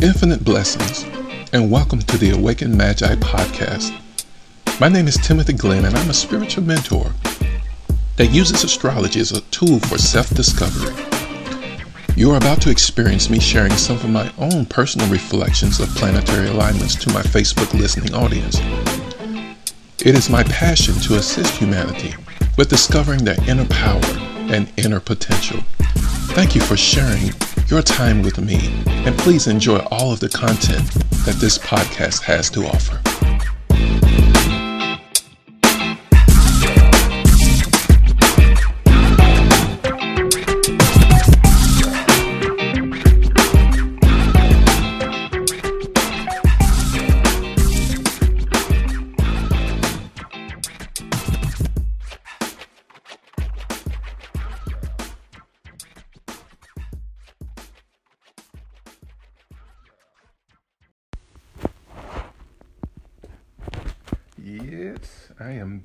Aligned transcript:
Infinite 0.00 0.44
blessings, 0.44 1.02
and 1.52 1.72
welcome 1.72 1.98
to 1.98 2.16
the 2.18 2.30
Awakened 2.30 2.78
Magi 2.78 3.16
podcast. 3.16 3.92
My 4.78 4.88
name 4.88 5.08
is 5.08 5.16
Timothy 5.16 5.54
Glenn, 5.54 5.84
and 5.84 5.96
I'm 5.96 6.08
a 6.08 6.14
spiritual 6.14 6.62
mentor 6.62 7.10
that 8.14 8.30
uses 8.30 8.62
astrology 8.62 9.18
as 9.18 9.32
a 9.32 9.40
tool 9.50 9.80
for 9.80 9.98
self 9.98 10.30
discovery. 10.30 10.94
You 12.14 12.30
are 12.30 12.36
about 12.36 12.62
to 12.62 12.70
experience 12.70 13.28
me 13.28 13.40
sharing 13.40 13.72
some 13.72 13.96
of 13.96 14.08
my 14.08 14.32
own 14.38 14.66
personal 14.66 15.08
reflections 15.08 15.80
of 15.80 15.88
planetary 15.96 16.46
alignments 16.46 16.94
to 16.94 17.12
my 17.12 17.22
Facebook 17.22 17.74
listening 17.74 18.14
audience. 18.14 18.60
It 20.06 20.14
is 20.14 20.30
my 20.30 20.44
passion 20.44 20.94
to 20.94 21.16
assist 21.16 21.56
humanity 21.56 22.14
with 22.56 22.68
discovering 22.68 23.24
their 23.24 23.42
inner 23.48 23.66
power 23.66 24.04
and 24.48 24.72
inner 24.76 25.00
potential. 25.00 25.60
Thank 26.36 26.54
you 26.54 26.60
for 26.60 26.76
sharing 26.76 27.32
your 27.70 27.82
time 27.82 28.22
with 28.22 28.38
me, 28.40 28.82
and 28.86 29.16
please 29.18 29.46
enjoy 29.46 29.78
all 29.90 30.10
of 30.10 30.20
the 30.20 30.28
content 30.28 30.90
that 31.26 31.36
this 31.38 31.58
podcast 31.58 32.22
has 32.22 32.48
to 32.50 32.64
offer. 32.64 33.07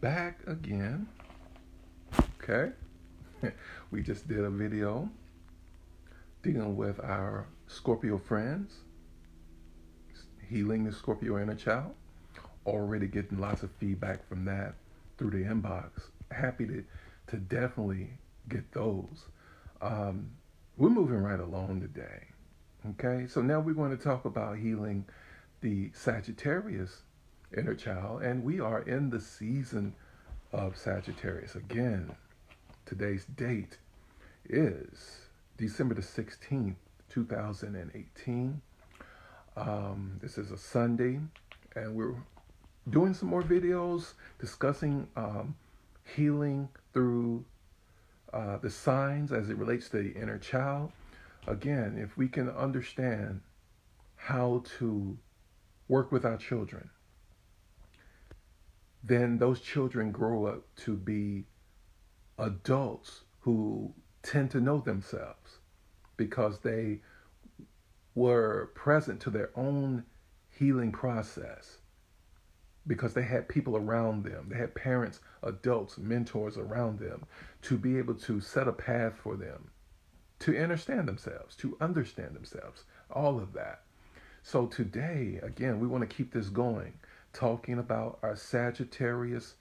Back 0.03 0.41
again. 0.47 1.07
Okay. 2.43 2.73
we 3.91 4.01
just 4.01 4.27
did 4.27 4.39
a 4.39 4.49
video 4.49 5.09
dealing 6.41 6.75
with 6.75 6.99
our 6.99 7.47
Scorpio 7.67 8.17
friends, 8.17 8.79
healing 10.49 10.83
the 10.83 10.91
Scorpio 10.91 11.41
inner 11.41 11.55
child. 11.55 11.95
Already 12.65 13.07
getting 13.07 13.39
lots 13.39 13.63
of 13.63 13.71
feedback 13.79 14.27
from 14.27 14.43
that 14.43 14.75
through 15.17 15.31
the 15.31 15.49
inbox. 15.49 15.91
Happy 16.31 16.67
to, 16.67 16.83
to 17.27 17.37
definitely 17.37 18.09
get 18.49 18.69
those. 18.73 19.27
Um, 19.81 20.31
we're 20.75 20.89
moving 20.89 21.23
right 21.23 21.39
along 21.39 21.79
today. 21.79 22.25
Okay, 22.89 23.25
so 23.27 23.41
now 23.41 23.61
we're 23.61 23.73
going 23.73 23.97
to 23.97 24.03
talk 24.03 24.25
about 24.25 24.57
healing 24.57 25.05
the 25.61 25.91
Sagittarius 25.93 27.03
inner 27.57 27.75
child, 27.75 28.21
and 28.21 28.43
we 28.43 28.59
are 28.59 28.81
in 28.81 29.09
the 29.09 29.19
season 29.19 29.93
of 30.51 30.77
Sagittarius. 30.77 31.55
Again, 31.55 32.11
today's 32.85 33.25
date 33.25 33.77
is 34.49 35.27
December 35.57 35.95
the 35.95 36.01
16th, 36.01 36.75
2018. 37.09 38.61
Um, 39.55 40.19
this 40.21 40.37
is 40.37 40.51
a 40.51 40.57
Sunday, 40.57 41.19
and 41.75 41.95
we're 41.95 42.15
doing 42.89 43.13
some 43.13 43.29
more 43.29 43.43
videos 43.43 44.13
discussing 44.39 45.07
um, 45.15 45.55
healing 46.15 46.69
through 46.93 47.45
uh, 48.33 48.57
the 48.57 48.69
signs 48.69 49.31
as 49.31 49.49
it 49.49 49.57
relates 49.57 49.89
to 49.89 49.97
the 49.97 50.19
inner 50.19 50.39
child. 50.39 50.91
Again, 51.47 51.97
if 51.97 52.17
we 52.17 52.27
can 52.27 52.49
understand 52.49 53.41
how 54.15 54.63
to 54.79 55.17
work 55.87 56.11
with 56.11 56.25
our 56.25 56.37
children, 56.37 56.89
then 59.03 59.37
those 59.37 59.59
children 59.59 60.11
grow 60.11 60.45
up 60.45 60.63
to 60.77 60.95
be 60.95 61.45
adults 62.37 63.21
who 63.41 63.93
tend 64.21 64.49
to 64.51 64.61
know 64.61 64.79
themselves 64.79 65.59
because 66.15 66.59
they 66.59 67.01
were 68.15 68.71
present 68.75 69.19
to 69.19 69.29
their 69.29 69.49
own 69.55 70.03
healing 70.49 70.91
process 70.91 71.79
because 72.85 73.13
they 73.13 73.23
had 73.23 73.47
people 73.47 73.75
around 73.75 74.23
them. 74.23 74.47
They 74.49 74.57
had 74.57 74.75
parents, 74.75 75.19
adults, 75.41 75.97
mentors 75.97 76.57
around 76.57 76.99
them 76.99 77.25
to 77.63 77.77
be 77.77 77.97
able 77.97 78.15
to 78.15 78.39
set 78.39 78.67
a 78.67 78.73
path 78.73 79.15
for 79.15 79.35
them 79.35 79.69
to 80.39 80.57
understand 80.57 81.07
themselves, 81.07 81.55
to 81.55 81.77
understand 81.79 82.35
themselves, 82.35 82.83
all 83.09 83.39
of 83.39 83.53
that. 83.53 83.83
So 84.41 84.67
today, 84.67 85.39
again, 85.41 85.79
we 85.79 85.87
want 85.87 86.07
to 86.07 86.15
keep 86.15 86.33
this 86.33 86.49
going 86.49 86.93
talking 87.33 87.79
about 87.79 88.19
our 88.21 88.35
Sagittarius 88.35 89.55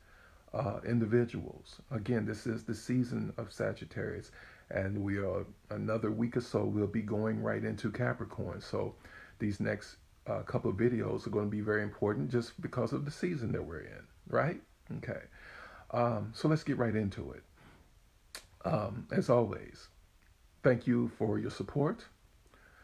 uh, 0.54 0.80
individuals. 0.86 1.80
Again, 1.90 2.26
this 2.26 2.46
is 2.46 2.64
the 2.64 2.74
season 2.74 3.32
of 3.38 3.52
Sagittarius, 3.52 4.30
and 4.70 5.02
we 5.02 5.18
are 5.18 5.46
another 5.70 6.10
week 6.10 6.36
or 6.36 6.42
so. 6.42 6.64
We'll 6.64 6.86
be 6.86 7.02
going 7.02 7.42
right 7.42 7.64
into 7.64 7.90
Capricorn. 7.90 8.60
So 8.60 8.94
these 9.38 9.60
next 9.60 9.96
uh, 10.26 10.40
couple 10.40 10.70
of 10.70 10.76
videos 10.76 11.26
are 11.26 11.30
going 11.30 11.46
to 11.46 11.50
be 11.50 11.62
very 11.62 11.82
important 11.82 12.30
just 12.30 12.60
because 12.60 12.92
of 12.92 13.04
the 13.04 13.10
season 13.10 13.52
that 13.52 13.64
we're 13.64 13.80
in, 13.80 14.06
right? 14.28 14.60
Okay. 14.98 15.22
Um, 15.90 16.32
so 16.34 16.48
let's 16.48 16.64
get 16.64 16.78
right 16.78 16.94
into 16.94 17.32
it. 17.32 17.42
Um, 18.64 19.06
as 19.10 19.28
always, 19.28 19.88
thank 20.62 20.86
you 20.86 21.10
for 21.18 21.38
your 21.38 21.50
support. 21.50 22.04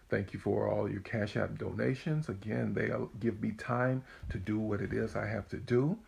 Thank 0.09 0.33
you 0.33 0.41
for 0.41 0.69
all 0.69 0.91
your 0.91 1.01
Cash 1.01 1.37
App 1.37 1.59
donations. 1.59 2.29
Again, 2.29 2.73
they 2.73 2.91
give 3.21 3.41
me 3.43 3.53
time 3.53 4.03
to 4.31 4.39
do 4.39 4.59
what 4.59 4.81
it 4.81 4.93
is 4.93 5.17
I 5.17 5.27
have 5.27 5.49
to 5.49 5.59
do. 5.59 5.99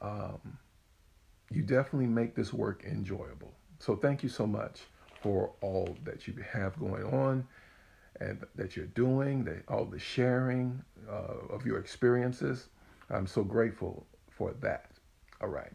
Um, 0.00 0.58
you 1.50 1.62
definitely 1.62 2.08
make 2.08 2.34
this 2.34 2.52
work 2.52 2.84
enjoyable. 2.84 3.52
So 3.78 3.94
thank 3.94 4.22
you 4.22 4.28
so 4.28 4.46
much 4.46 4.80
for 5.22 5.52
all 5.60 5.96
that 6.04 6.26
you 6.26 6.34
have 6.52 6.78
going 6.78 7.04
on 7.04 7.46
and 8.20 8.44
that 8.54 8.76
you're 8.76 8.86
doing, 8.86 9.44
that 9.44 9.62
all 9.68 9.84
the 9.84 9.98
sharing 9.98 10.82
uh, 11.08 11.54
of 11.54 11.64
your 11.64 11.78
experiences. 11.78 12.68
I'm 13.10 13.26
so 13.26 13.44
grateful 13.44 14.06
for 14.30 14.52
that. 14.60 14.90
All 15.40 15.48
right. 15.48 15.72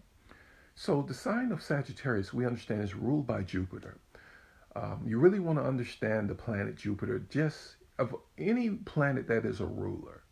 So 0.75 1.03
the 1.07 1.13
sign 1.13 1.51
of 1.51 1.61
Sagittarius, 1.61 2.33
we 2.33 2.45
understand, 2.45 2.83
is 2.83 2.95
ruled 2.95 3.27
by 3.27 3.43
Jupiter. 3.43 3.97
Um, 4.75 5.03
you 5.05 5.19
really 5.19 5.39
want 5.39 5.57
to 5.59 5.65
understand 5.65 6.29
the 6.29 6.35
planet 6.35 6.75
Jupiter, 6.75 7.19
just 7.29 7.75
of 7.99 8.15
any 8.37 8.69
planet 8.69 9.27
that 9.27 9.45
is 9.45 9.59
a 9.59 9.65
ruler. 9.65 10.23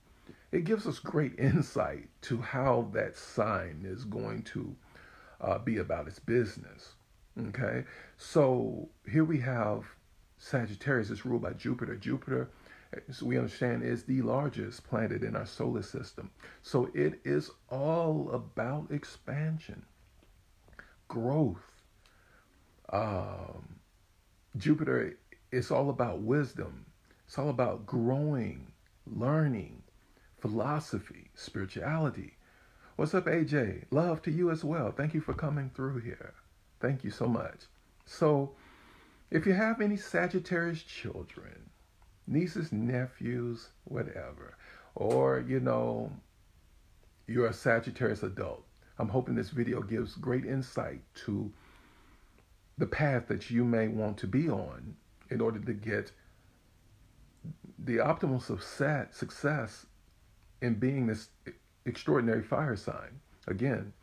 It 0.51 0.63
gives 0.63 0.87
us 0.87 0.99
great 0.99 1.33
insight 1.39 2.09
to 2.21 2.37
how 2.37 2.89
that 2.93 3.17
sign 3.17 3.83
is 3.85 4.05
going 4.05 4.43
to 4.43 4.75
uh, 5.41 5.59
be 5.59 5.77
about 5.77 6.07
its 6.07 6.19
business. 6.19 6.93
Okay, 7.47 7.85
so 8.17 8.89
here 9.09 9.23
we 9.23 9.39
have 9.39 9.85
Sagittarius 10.37 11.09
is 11.09 11.25
ruled 11.25 11.41
by 11.41 11.53
Jupiter. 11.53 11.95
Jupiter, 11.95 12.49
as 13.07 13.21
we 13.21 13.37
understand, 13.37 13.83
is 13.83 14.03
the 14.03 14.21
largest 14.21 14.83
planet 14.83 15.23
in 15.23 15.35
our 15.35 15.45
solar 15.45 15.83
system. 15.83 16.31
So 16.63 16.89
it 16.93 17.19
is 17.23 17.51
all 17.69 18.31
about 18.31 18.91
expansion, 18.91 19.85
growth. 21.07 21.83
Um, 22.91 23.78
Jupiter 24.57 25.17
is 25.51 25.69
all 25.69 25.89
about 25.89 26.21
wisdom. 26.21 26.85
It's 27.27 27.37
all 27.37 27.49
about 27.49 27.85
growing, 27.85 28.71
learning, 29.05 29.83
philosophy, 30.39 31.29
spirituality. 31.35 32.35
What's 32.95 33.13
up, 33.13 33.27
AJ? 33.27 33.85
Love 33.91 34.21
to 34.23 34.31
you 34.31 34.49
as 34.49 34.63
well. 34.63 34.91
Thank 34.91 35.13
you 35.13 35.21
for 35.21 35.33
coming 35.33 35.69
through 35.69 35.99
here. 35.99 36.33
Thank 36.79 37.03
you 37.03 37.11
so 37.11 37.27
much. 37.27 37.65
So, 38.05 38.55
if 39.29 39.45
you 39.45 39.53
have 39.53 39.81
any 39.81 39.95
Sagittarius 39.95 40.81
children, 40.81 41.69
nieces, 42.25 42.71
nephews, 42.71 43.69
whatever, 43.83 44.57
or 44.95 45.45
you 45.47 45.59
know, 45.59 46.11
you're 47.27 47.47
a 47.47 47.53
Sagittarius 47.53 48.23
adult, 48.23 48.65
I'm 48.97 49.09
hoping 49.09 49.35
this 49.35 49.49
video 49.49 49.81
gives 49.83 50.15
great 50.15 50.45
insight 50.45 51.01
to 51.25 51.53
the 52.79 52.87
path 52.87 53.27
that 53.27 53.51
you 53.51 53.63
may 53.63 53.89
want 53.89 54.17
to 54.17 54.27
be 54.27 54.49
on 54.49 54.95
in 55.29 55.41
order 55.41 55.59
to 55.59 55.73
get 55.73 56.11
the 57.77 57.97
optimal 57.97 58.41
success, 58.41 59.15
success 59.15 59.85
in 60.61 60.75
being 60.75 61.05
this 61.05 61.27
extraordinary 61.85 62.41
fire 62.41 62.75
sign. 62.75 63.19
Again, 63.47 63.93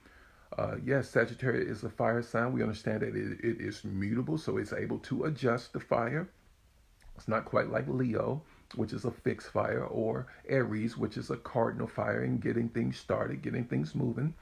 uh, 0.58 0.76
yes, 0.84 1.08
Sagittarius 1.08 1.78
is 1.78 1.84
a 1.84 1.90
fire 1.90 2.23
sign. 2.23 2.52
We 2.52 2.62
understand 2.62 3.00
that 3.00 3.17
it, 3.17 3.40
it 3.43 3.61
is 3.61 3.82
mutable, 3.84 4.38
so 4.38 4.58
it's 4.58 4.73
able 4.73 4.99
to 5.00 5.25
adjust 5.25 5.73
the 5.73 5.81
fire. 5.81 6.28
It's 7.17 7.28
not 7.28 7.46
quite 7.46 7.70
like 7.70 7.88
Leo, 7.88 8.43
which 8.75 8.93
is 8.93 9.06
a 9.06 9.11
fixed 9.11 9.49
fire, 9.49 9.84
or 9.84 10.26
Aries, 10.49 10.99
which 10.99 11.17
is 11.17 11.31
a 11.31 11.37
cardinal 11.37 11.87
fire 11.87 12.23
and 12.23 12.40
getting 12.40 12.69
things 12.69 12.99
started, 12.99 13.43
getting 13.43 13.64
things 13.64 13.94
moving. 13.94 14.34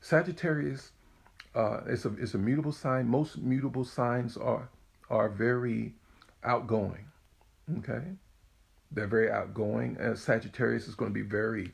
Sagittarius 0.00 0.92
uh, 1.56 1.82
it's 1.88 2.06
a 2.06 2.14
it's 2.18 2.34
a 2.34 2.38
mutable 2.38 2.72
sign. 2.72 3.08
Most 3.08 3.38
mutable 3.38 3.84
signs 3.84 4.36
are 4.36 4.70
are 5.10 5.30
very 5.30 5.94
outgoing. 6.44 7.06
Okay, 7.78 8.02
They're 8.92 9.08
very 9.08 9.30
outgoing. 9.30 9.96
And 10.00 10.18
Sagittarius 10.18 10.88
is 10.88 10.94
going 10.96 11.10
to 11.10 11.14
be 11.14 11.28
very, 11.28 11.72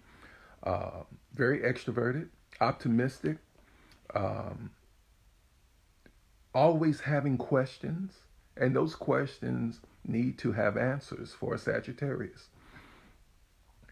uh, 0.64 1.02
very 1.34 1.60
extroverted, 1.60 2.28
optimistic, 2.60 3.38
um, 4.14 4.70
always 6.54 7.00
having 7.00 7.38
questions, 7.38 8.14
and 8.56 8.76
those 8.76 8.94
questions 8.96 9.80
need 10.06 10.38
to 10.38 10.52
have 10.52 10.76
answers 10.76 11.32
for 11.32 11.54
a 11.54 11.58
Sagittarius. 11.58 12.48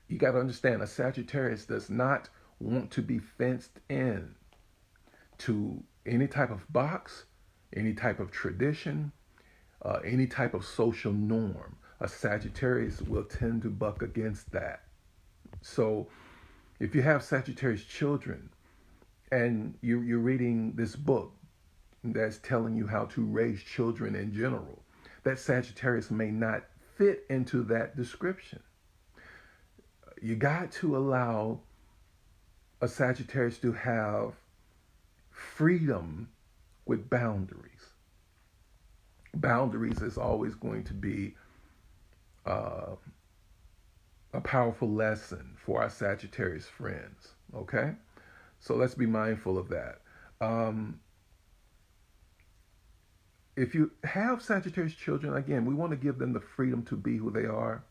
You 0.09 0.19
got 0.19 0.33
to 0.33 0.41
understand, 0.41 0.83
a 0.83 0.87
Sagittarius 0.87 1.67
does 1.67 1.91
not 1.91 2.29
want 2.61 2.91
to 2.93 3.03
be 3.03 3.19
fenced 3.19 3.81
in 3.89 4.37
to 5.41 5.83
any 6.07 6.27
type 6.27 6.51
of 6.51 6.71
box, 6.73 7.25
any 7.75 7.95
type 7.95 8.21
of 8.21 8.31
tradition, 8.31 9.13
uh, 9.83 9.99
any 10.05 10.27
type 10.27 10.55
of 10.55 10.65
social 10.65 11.13
norm. 11.13 11.77
A 12.01 12.09
Sagittarius 12.09 13.03
will 13.03 13.25
tend 13.25 13.63
to 13.63 13.71
buck 13.71 14.03
against 14.03 14.51
that. 14.53 14.85
So, 15.61 16.09
if 16.79 16.95
you 16.95 17.03
have 17.03 17.23
Sagittarius 17.23 17.85
children 17.85 18.49
and 19.31 19.75
you, 19.83 20.01
you're 20.01 20.19
reading 20.19 20.73
this 20.77 20.97
book 20.97 21.35
that's 22.03 22.39
telling 22.39 22.75
you 22.75 22.87
how 22.87 23.05
to 23.07 23.23
raise 23.23 23.63
children 23.63 24.15
in 24.15 24.35
general, 24.35 24.83
that 25.25 25.39
Sagittarius 25.39 26.11
may 26.11 26.31
not 26.31 26.65
fit 26.97 27.25
into 27.29 27.63
that 27.65 27.97
description. 27.97 28.61
You 30.23 30.37
got 30.37 30.73
to 30.73 30.97
allow 30.97 31.61
a 32.81 32.89
Sagittarius 32.89 33.59
to 33.59 33.73
have 33.73 34.35
freedom 35.41 36.29
with 36.87 37.09
boundaries. 37.09 37.91
Boundaries 39.35 40.03
is 40.03 40.19
always 40.19 40.55
going 40.55 40.85
to 40.85 40.95
be 40.95 41.35
uh, 42.47 42.97
a 44.33 44.41
powerful 44.41 44.91
lesson 44.91 45.57
for 45.57 45.83
our 45.83 45.91
Sagittarius 45.91 46.67
friends. 46.67 47.35
Okay? 47.55 47.93
So 48.59 48.75
let's 48.75 48.95
be 48.95 49.07
mindful 49.07 49.57
of 49.57 49.69
that. 49.69 50.01
Um, 50.41 51.01
if 53.57 53.75
you 53.75 53.91
have 54.05 54.43
Sagittarius 54.43 54.95
children, 54.95 55.37
again, 55.37 55.65
we 55.65 55.75
want 55.75 55.91
to 55.91 55.97
give 55.97 56.19
them 56.19 56.33
the 56.33 56.41
freedom 56.41 56.83
to 56.85 56.97
be 56.97 57.17
who 57.17 57.31
they 57.31 57.45
are, 57.45 57.85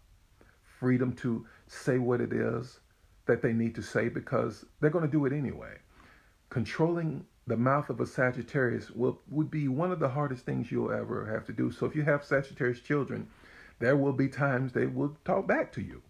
freedom 0.79 1.13
to 1.13 1.45
say 1.67 1.97
what 1.97 2.21
it 2.21 2.33
is 2.33 2.79
that 3.25 3.41
they 3.41 3.53
need 3.53 3.75
to 3.75 3.81
say 3.81 4.09
because 4.09 4.65
they're 4.79 4.89
going 4.89 5.05
to 5.05 5.11
do 5.11 5.25
it 5.25 5.33
anyway. 5.33 5.75
Controlling 6.49 7.25
the 7.49 7.57
mouth 7.57 7.89
of 7.89 7.99
a 7.99 8.05
Sagittarius 8.05 8.91
will 8.91 9.19
would 9.27 9.49
be 9.49 9.67
one 9.67 9.91
of 9.91 9.99
the 9.99 10.09
hardest 10.09 10.45
things 10.45 10.71
you'll 10.71 10.91
ever 10.91 11.25
have 11.25 11.45
to 11.47 11.53
do. 11.53 11.71
So 11.71 11.85
if 11.87 11.95
you 11.95 12.03
have 12.03 12.23
Sagittarius 12.23 12.79
children, 12.79 13.27
there 13.79 13.97
will 13.97 14.13
be 14.13 14.27
times 14.27 14.71
they 14.71 14.85
will 14.85 15.17
talk 15.25 15.47
back 15.47 15.71
to 15.73 15.81
you. 15.81 16.01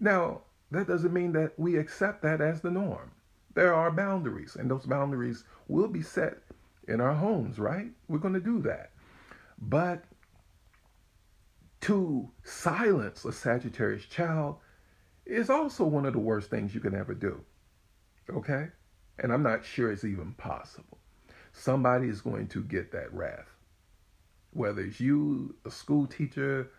Now, 0.00 0.42
that 0.70 0.88
doesn't 0.88 1.12
mean 1.12 1.32
that 1.32 1.58
we 1.58 1.76
accept 1.76 2.22
that 2.22 2.40
as 2.40 2.60
the 2.60 2.70
norm. 2.70 3.10
There 3.54 3.74
are 3.74 3.90
boundaries, 3.90 4.56
and 4.56 4.70
those 4.70 4.86
boundaries 4.86 5.44
will 5.68 5.88
be 5.88 6.02
set 6.02 6.38
in 6.88 7.00
our 7.00 7.14
homes, 7.14 7.58
right? 7.58 7.90
We're 8.08 8.18
going 8.18 8.34
to 8.34 8.40
do 8.40 8.60
that. 8.62 8.92
But 9.58 10.04
to 11.82 12.30
silence 12.44 13.24
a 13.24 13.32
Sagittarius 13.32 14.06
child 14.06 14.56
is 15.26 15.50
also 15.50 15.84
one 15.84 16.06
of 16.06 16.12
the 16.14 16.18
worst 16.18 16.50
things 16.50 16.74
you 16.74 16.80
can 16.80 16.94
ever 16.94 17.14
do. 17.14 17.40
Okay? 18.30 18.68
And 19.18 19.32
I'm 19.32 19.42
not 19.42 19.64
sure 19.64 19.90
it's 19.90 20.04
even 20.04 20.32
possible. 20.32 20.98
Somebody 21.52 22.08
is 22.08 22.20
going 22.20 22.48
to 22.48 22.62
get 22.62 22.92
that 22.92 23.12
wrath. 23.12 23.48
Whether 24.52 24.82
it's 24.82 25.00
you, 25.00 25.54
a 25.64 25.70
school 25.70 26.06
teacher, 26.06 26.70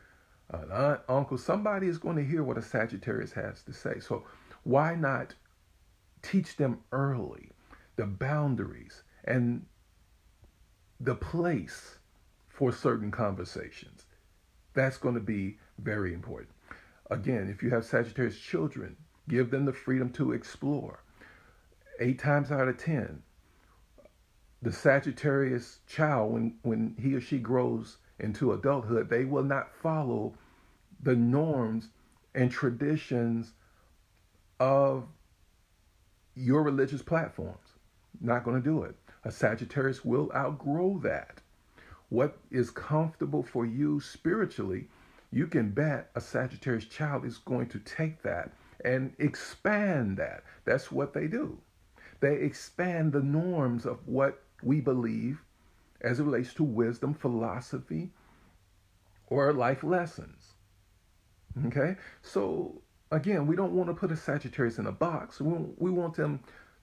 an 0.50 0.72
aunt, 0.72 1.02
uncle, 1.10 1.38
somebody 1.38 1.88
is 1.88 1.98
going 1.98 2.16
to 2.16 2.24
hear 2.24 2.44
what 2.44 2.58
a 2.58 2.62
Sagittarius 2.62 3.34
has 3.34 3.64
to 3.64 3.74
say. 3.74 4.00
So 4.00 4.24
why 4.64 4.96
not 4.96 5.34
teach 6.22 6.56
them 6.56 6.80
early 6.92 7.52
the 7.96 8.06
boundaries 8.06 9.04
and 9.26 9.66
the 11.00 11.16
place 11.16 11.98
for 12.50 12.72
certain 12.72 13.12
conversations? 13.12 14.06
That's 14.74 14.98
going 14.98 15.16
to 15.16 15.22
be 15.22 15.58
very 15.80 16.14
important. 16.14 16.52
Again, 17.10 17.50
if 17.50 17.64
you 17.64 17.70
have 17.72 17.86
Sagittarius 17.86 18.40
children, 18.40 18.96
give 19.28 19.50
them 19.50 19.66
the 19.66 19.74
freedom 19.74 20.12
to 20.14 20.34
explore. 20.34 21.04
Eight 22.00 22.20
times 22.20 22.52
out 22.52 22.68
of 22.68 22.78
ten, 22.78 23.24
the 24.62 24.72
Sagittarius 24.72 25.80
child, 25.88 26.32
when, 26.32 26.58
when 26.62 26.96
he 27.00 27.16
or 27.16 27.22
she 27.22 27.40
grows 27.40 27.98
into 28.20 28.54
adulthood, 28.54 29.10
they 29.10 29.26
will 29.26 29.44
not 29.44 29.76
follow 29.76 30.36
the 31.02 31.16
norms 31.16 31.90
and 32.36 32.52
traditions 32.52 33.54
of 34.60 35.08
your 36.36 36.64
religious 36.64 37.02
platforms. 37.02 37.74
Not 38.20 38.44
going 38.44 38.62
to 38.62 38.70
do 38.70 38.84
it. 38.84 38.96
A 39.24 39.32
Sagittarius 39.32 40.04
will 40.04 40.32
outgrow 40.36 41.00
that. 41.04 41.42
What 42.10 42.38
is 42.52 42.70
comfortable 42.72 43.44
for 43.44 43.66
you 43.66 44.00
spiritually 44.00 44.88
you 45.32 45.48
can 45.48 45.72
bet 45.72 46.10
a 46.16 46.22
Sagittarius 46.22 46.86
child 46.86 47.26
is 47.26 47.38
going 47.38 47.68
to 47.68 47.80
take 47.80 48.22
that 48.24 48.52
and 48.86 49.14
expand 49.20 50.18
that. 50.18 50.44
That's 50.66 50.92
what 50.92 51.14
they 51.14 51.28
do. 51.28 51.58
They 52.20 52.36
expand 52.36 53.14
the 53.14 53.22
norms 53.22 53.86
of 53.86 54.08
what 54.08 54.44
we 54.64 54.82
believe 54.82 55.44
as 56.02 56.20
it 56.20 56.24
relates 56.24 56.54
to 56.56 56.64
wisdom, 56.64 57.14
philosophy, 57.14 58.12
or 59.28 59.54
life 59.54 59.84
lessons. 59.84 60.54
Okay? 61.68 61.96
So, 62.22 62.82
again, 63.12 63.48
we 63.48 63.56
don't 63.56 63.74
want 63.74 63.90
to 63.90 63.94
put 63.94 64.12
a 64.12 64.16
Sagittarius 64.16 64.78
in 64.78 64.88
a 64.88 64.92
box. 64.92 65.42
We 65.42 65.54
we 65.78 65.92
want 65.92 66.16
them 66.16 66.42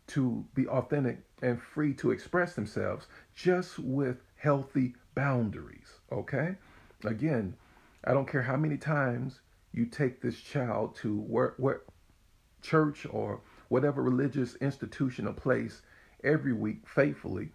to 0.08 0.44
be 0.54 0.66
authentic 0.69 1.19
and 1.42 1.60
free 1.60 1.94
to 1.94 2.10
express 2.10 2.54
themselves 2.54 3.06
just 3.34 3.78
with 3.78 4.19
healthy 4.36 4.94
boundaries. 5.14 6.00
Okay? 6.12 6.56
Again, 7.04 7.56
I 8.04 8.12
don't 8.12 8.28
care 8.28 8.42
how 8.42 8.56
many 8.56 8.76
times 8.76 9.40
you 9.72 9.86
take 9.86 10.20
this 10.20 10.38
child 10.38 10.94
to 10.96 11.19
where, 11.19 11.54
where 11.56 11.82
church 12.62 13.06
or 13.10 13.40
whatever 13.75 14.03
religious 14.03 14.55
institution 14.56 15.26
or 15.26 15.35
place 15.35 15.82
every 16.22 16.53
week 16.53 16.89
faithfully. 16.89 17.51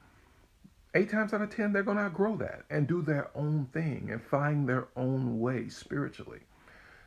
Eight 0.95 1.09
times 1.09 1.33
out 1.33 1.41
of 1.41 1.49
ten, 1.49 1.73
they're 1.73 1.83
going 1.83 1.97
to 1.97 2.03
outgrow 2.03 2.35
that 2.37 2.63
and 2.69 2.87
do 2.87 3.01
their 3.01 3.29
own 3.35 3.67
thing 3.73 4.09
and 4.11 4.21
find 4.21 4.67
their 4.67 4.89
own 4.95 5.39
way 5.39 5.69
spiritually. 5.69 6.41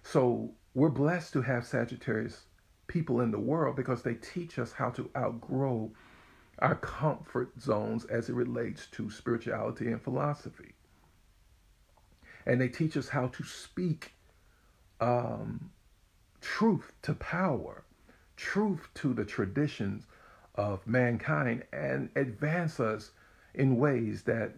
So 0.02 0.52
we're 0.74 0.88
blessed 0.88 1.32
to 1.34 1.42
have 1.42 1.66
Sagittarius 1.66 2.46
people 2.86 3.20
in 3.20 3.30
the 3.30 3.38
world 3.38 3.76
because 3.76 4.02
they 4.02 4.14
teach 4.14 4.58
us 4.58 4.72
how 4.72 4.90
to 4.90 5.10
outgrow 5.16 5.92
our 6.60 6.76
comfort 6.76 7.52
zones 7.60 8.04
as 8.06 8.28
it 8.28 8.34
relates 8.34 8.86
to 8.92 9.10
spirituality 9.10 9.88
and 9.88 10.02
philosophy 10.02 10.74
and 12.46 12.60
they 12.60 12.68
teach 12.68 12.96
us 12.96 13.08
how 13.08 13.28
to 13.28 13.44
speak 13.44 14.14
um, 15.00 15.70
truth 16.40 16.92
to 17.02 17.14
power, 17.14 17.84
truth 18.36 18.88
to 18.94 19.14
the 19.14 19.24
traditions 19.24 20.06
of 20.54 20.86
mankind, 20.86 21.64
and 21.72 22.10
advance 22.16 22.80
us 22.80 23.12
in 23.54 23.76
ways 23.76 24.22
that 24.22 24.52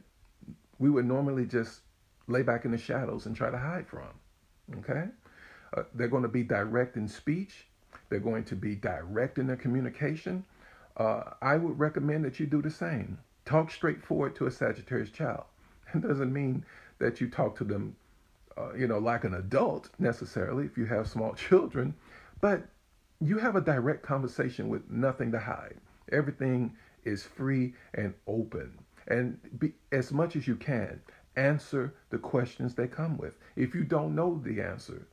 we 0.79 0.91
would 0.91 1.05
normally 1.05 1.47
just 1.47 1.81
lay 2.27 2.43
back 2.43 2.65
in 2.65 2.71
the 2.71 2.79
shadows 2.79 3.27
and 3.27 3.37
try 3.37 3.51
to 3.51 3.59
hide 3.59 3.87
from. 3.87 4.09
Okay? 4.79 5.09
Uh, 5.77 5.83
they're 5.95 6.09
going 6.09 6.23
to 6.23 6.29
be 6.29 6.43
direct 6.43 6.97
in 6.97 7.09
speech, 7.09 7.67
they're 8.09 8.19
going 8.19 8.45
to 8.45 8.57
be 8.57 8.75
direct 8.75 9.39
in 9.39 9.47
their 9.47 9.57
communication. 9.57 10.45
Uh, 10.97 11.23
I 11.43 11.57
would 11.57 11.79
recommend 11.79 12.25
that 12.25 12.39
you 12.39 12.47
do 12.47 12.63
the 12.63 12.71
same. 12.71 13.19
Talk 13.45 13.71
straightforward 13.71 14.37
to 14.37 14.47
a 14.47 14.51
Sagittarius 14.51 15.11
child. 15.11 15.45
It 15.95 16.01
doesn't 16.03 16.33
mean 16.33 16.65
that 16.99 17.21
you 17.21 17.29
talk 17.29 17.57
to 17.59 17.65
them, 17.65 17.95
uh, 18.57 18.75
you 18.75 18.89
know, 18.89 18.99
like 18.99 19.25
an 19.25 19.35
adult 19.35 19.91
necessarily 19.99 20.65
if 20.65 20.77
you 20.77 20.87
have 20.87 21.07
small 21.09 21.35
children, 21.49 21.95
but 22.41 22.65
you 23.25 23.39
have 23.39 23.57
a 23.57 23.61
direct 23.61 24.03
conversation 24.03 24.69
with 24.69 24.91
nothing 24.91 25.33
to 25.33 25.39
hide. 25.39 25.77
Everything 26.13 26.77
is 27.05 27.25
free 27.25 27.75
and 27.95 28.15
open. 28.27 28.79
And 29.09 29.39
be, 29.59 29.73
as 29.93 30.13
much 30.13 30.37
as 30.37 30.47
you 30.47 30.57
can, 30.57 31.01
answer 31.37 31.95
the 32.11 32.19
questions 32.19 32.75
they 32.75 32.87
come 32.87 33.17
with. 33.17 33.39
If 33.57 33.75
you 33.75 33.85
don't 33.85 34.15
know 34.15 34.41
the 34.45 34.61
answer, 34.61 35.07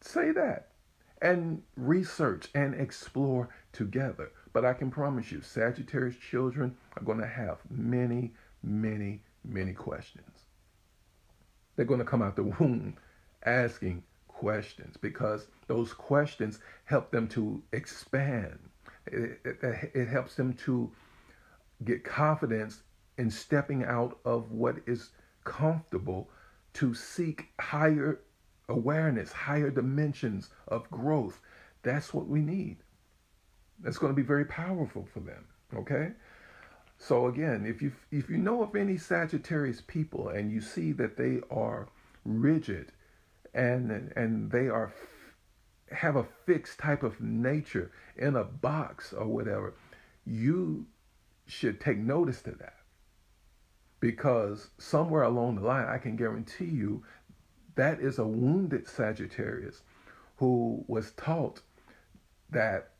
say 0.00 0.32
that 0.32 0.68
and 1.22 1.62
research 1.76 2.48
and 2.54 2.74
explore 2.74 3.48
together. 3.72 4.30
But 4.52 4.64
I 4.64 4.74
can 4.74 4.90
promise 4.90 5.32
you, 5.32 5.40
Sagittarius 5.40 6.16
children 6.16 6.76
are 6.96 7.02
going 7.02 7.18
to 7.18 7.26
have 7.26 7.58
many, 7.70 8.32
many, 8.62 9.22
many 9.44 9.72
questions. 9.72 10.44
They're 11.76 11.86
going 11.86 12.00
to 12.00 12.06
come 12.06 12.22
out 12.22 12.36
the 12.36 12.44
womb 12.44 12.96
asking 13.44 14.02
questions 14.28 14.96
because 14.96 15.46
those 15.66 15.92
questions 15.92 16.58
help 16.84 17.10
them 17.10 17.28
to 17.28 17.62
expand. 17.72 18.58
It, 19.06 19.40
it, 19.44 19.90
it, 19.94 20.08
helps 20.08 20.34
them 20.34 20.54
to 20.64 20.90
get 21.84 22.04
confidence 22.04 22.82
in 23.18 23.30
stepping 23.30 23.84
out 23.84 24.18
of 24.24 24.50
what 24.50 24.76
is 24.86 25.10
comfortable 25.44 26.30
to 26.74 26.94
seek 26.94 27.48
higher 27.60 28.20
awareness, 28.68 29.30
higher 29.30 29.70
dimensions 29.70 30.50
of 30.68 30.90
growth. 30.90 31.40
That's 31.82 32.14
what 32.14 32.26
we 32.26 32.40
need. 32.40 32.78
That's 33.80 33.98
going 33.98 34.12
to 34.12 34.16
be 34.16 34.26
very 34.26 34.46
powerful 34.46 35.06
for 35.12 35.20
them. 35.20 35.44
Okay? 35.74 36.12
So 36.98 37.26
again, 37.26 37.66
if 37.66 37.82
you 37.82 37.92
if 38.10 38.30
you 38.30 38.38
know 38.38 38.62
of 38.62 38.76
any 38.76 38.96
Sagittarius 38.96 39.82
people 39.86 40.28
and 40.28 40.50
you 40.50 40.60
see 40.60 40.92
that 40.92 41.16
they 41.16 41.40
are 41.50 41.88
rigid 42.24 42.92
and 43.52 44.12
and 44.16 44.50
they 44.50 44.68
are 44.68 44.92
have 45.94 46.16
a 46.16 46.26
fixed 46.46 46.78
type 46.78 47.02
of 47.02 47.20
nature 47.20 47.90
in 48.16 48.36
a 48.36 48.44
box 48.44 49.12
or 49.12 49.26
whatever, 49.26 49.74
you 50.26 50.86
should 51.46 51.80
take 51.80 51.98
notice 51.98 52.42
to 52.42 52.52
that. 52.52 52.76
Because 54.00 54.68
somewhere 54.78 55.22
along 55.22 55.56
the 55.56 55.62
line, 55.62 55.86
I 55.86 55.98
can 55.98 56.16
guarantee 56.16 56.66
you 56.66 57.04
that 57.74 58.00
is 58.00 58.18
a 58.18 58.26
wounded 58.26 58.86
Sagittarius 58.86 59.82
who 60.36 60.84
was 60.86 61.12
taught 61.12 61.60
that 62.50 62.90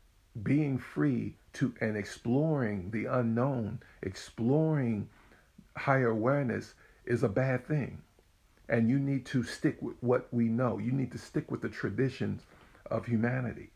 being 0.43 0.77
free 0.77 1.35
to 1.53 1.73
and 1.79 1.95
exploring 1.95 2.91
the 2.91 3.05
unknown, 3.05 3.79
exploring 4.01 5.07
higher 5.77 6.09
awareness 6.09 6.73
is 7.05 7.23
a 7.23 7.29
bad 7.29 7.65
thing. 7.65 8.01
And 8.67 8.89
you 8.89 8.97
need 8.97 9.25
to 9.27 9.43
stick 9.43 9.81
with 9.81 9.95
what 10.01 10.27
we 10.33 10.45
know. 10.45 10.79
You 10.79 10.91
need 10.91 11.11
to 11.11 11.17
stick 11.17 11.51
with 11.51 11.61
the 11.61 11.69
traditions 11.69 12.41
of 12.91 13.05
humanity. 13.05 13.71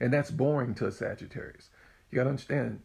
And 0.00 0.12
that's 0.12 0.30
boring 0.30 0.74
to 0.76 0.86
a 0.86 0.92
Sagittarius. 0.92 1.70
You 2.10 2.16
got 2.16 2.24
to 2.24 2.30
understand, 2.30 2.80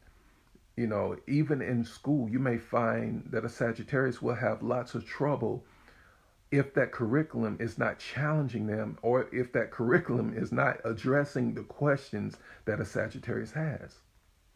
you 0.75 0.87
know, 0.87 1.15
even 1.27 1.61
in 1.61 1.83
school, 1.85 2.29
you 2.29 2.39
may 2.39 2.57
find 2.57 3.23
that 3.31 3.45
a 3.45 3.49
Sagittarius 3.49 4.21
will 4.21 4.35
have 4.35 4.63
lots 4.63 4.95
of 4.95 5.05
trouble 5.05 5.63
if 6.51 6.73
that 6.75 6.91
curriculum 6.91 7.57
is 7.59 7.77
not 7.77 7.99
challenging 7.99 8.67
them 8.67 8.97
or 9.01 9.27
if 9.33 9.51
that 9.53 9.71
curriculum 9.71 10.33
is 10.35 10.51
not 10.51 10.77
addressing 10.85 11.53
the 11.53 11.63
questions 11.63 12.37
that 12.65 12.79
a 12.79 12.85
Sagittarius 12.85 13.51
has. 13.51 13.97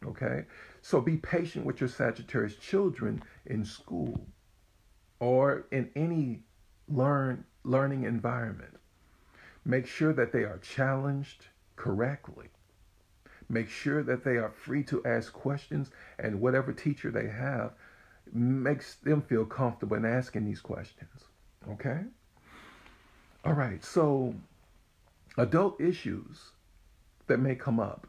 Okay? 0.05 0.45
So 0.81 1.01
be 1.01 1.17
patient 1.17 1.65
with 1.65 1.79
your 1.81 1.89
Sagittarius 1.89 2.55
children 2.57 3.23
in 3.47 3.65
school 3.65 4.27
or 5.19 5.65
in 5.71 5.89
any 5.95 6.41
learn 6.87 7.43
learning 7.63 8.03
environment. 8.03 8.77
Make 9.67 9.85
sure 9.85 10.13
that 10.13 10.31
they 10.31 10.45
are 10.45 10.59
challenged 10.59 11.47
correctly. 11.75 12.47
Make 13.49 13.67
sure 13.67 14.01
that 14.01 14.23
they 14.23 14.37
are 14.37 14.49
free 14.49 14.81
to 14.83 15.03
ask 15.03 15.33
questions, 15.33 15.91
and 16.17 16.39
whatever 16.39 16.71
teacher 16.71 17.11
they 17.11 17.27
have 17.27 17.73
makes 18.31 18.95
them 18.95 19.21
feel 19.21 19.45
comfortable 19.45 19.97
in 19.97 20.05
asking 20.05 20.45
these 20.45 20.61
questions. 20.61 21.25
Okay? 21.69 21.99
All 23.43 23.51
right, 23.51 23.83
so 23.83 24.35
adult 25.37 25.81
issues 25.81 26.51
that 27.27 27.39
may 27.41 27.55
come 27.55 27.81
up 27.81 28.07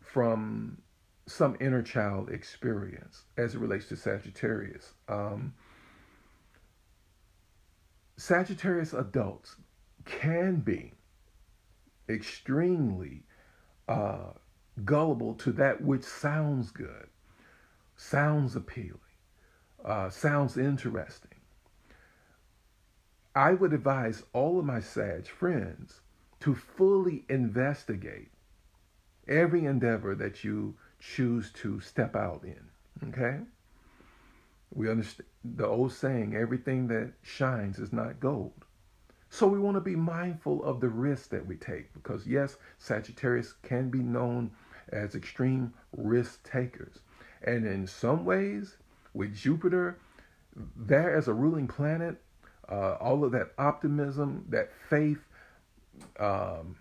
from 0.00 0.78
some 1.26 1.56
inner 1.58 1.82
child 1.82 2.30
experience 2.30 3.24
as 3.36 3.56
it 3.56 3.58
relates 3.58 3.88
to 3.88 3.96
Sagittarius. 3.96 4.94
Um, 5.08 5.52
Sagittarius 8.16 8.92
adults 8.92 9.56
can 10.10 10.56
be 10.56 10.92
extremely 12.08 13.22
uh, 13.88 14.32
gullible 14.84 15.34
to 15.34 15.52
that 15.52 15.80
which 15.80 16.04
sounds 16.04 16.70
good, 16.70 17.08
sounds 17.96 18.56
appealing, 18.56 18.98
uh, 19.84 20.10
sounds 20.10 20.56
interesting. 20.56 21.30
I 23.34 23.54
would 23.54 23.72
advise 23.72 24.24
all 24.32 24.58
of 24.58 24.64
my 24.64 24.80
Sag 24.80 25.28
friends 25.28 26.00
to 26.40 26.54
fully 26.54 27.24
investigate 27.28 28.32
every 29.28 29.64
endeavor 29.64 30.16
that 30.16 30.42
you 30.42 30.74
choose 30.98 31.52
to 31.52 31.78
step 31.80 32.16
out 32.16 32.42
in. 32.42 33.08
Okay? 33.08 33.40
We 34.74 34.90
understand 34.90 35.28
the 35.44 35.66
old 35.66 35.92
saying, 35.92 36.34
everything 36.34 36.88
that 36.88 37.12
shines 37.22 37.78
is 37.78 37.92
not 37.92 38.18
gold. 38.18 38.64
So 39.30 39.46
we 39.46 39.60
want 39.60 39.76
to 39.76 39.80
be 39.80 39.94
mindful 39.94 40.62
of 40.64 40.80
the 40.80 40.88
risks 40.88 41.28
that 41.28 41.46
we 41.46 41.54
take 41.56 41.94
because, 41.94 42.26
yes, 42.26 42.56
Sagittarius 42.78 43.54
can 43.62 43.88
be 43.88 44.00
known 44.00 44.50
as 44.88 45.14
extreme 45.14 45.72
risk 45.96 46.42
takers. 46.42 46.98
And 47.42 47.64
in 47.64 47.86
some 47.86 48.24
ways, 48.24 48.76
with 49.14 49.34
Jupiter 49.34 49.98
there 50.76 51.14
as 51.16 51.28
a 51.28 51.32
ruling 51.32 51.68
planet, 51.68 52.20
uh, 52.68 52.94
all 52.94 53.24
of 53.24 53.32
that 53.32 53.52
optimism, 53.56 54.44
that 54.48 54.72
faith, 54.88 55.24
um, 56.18 56.76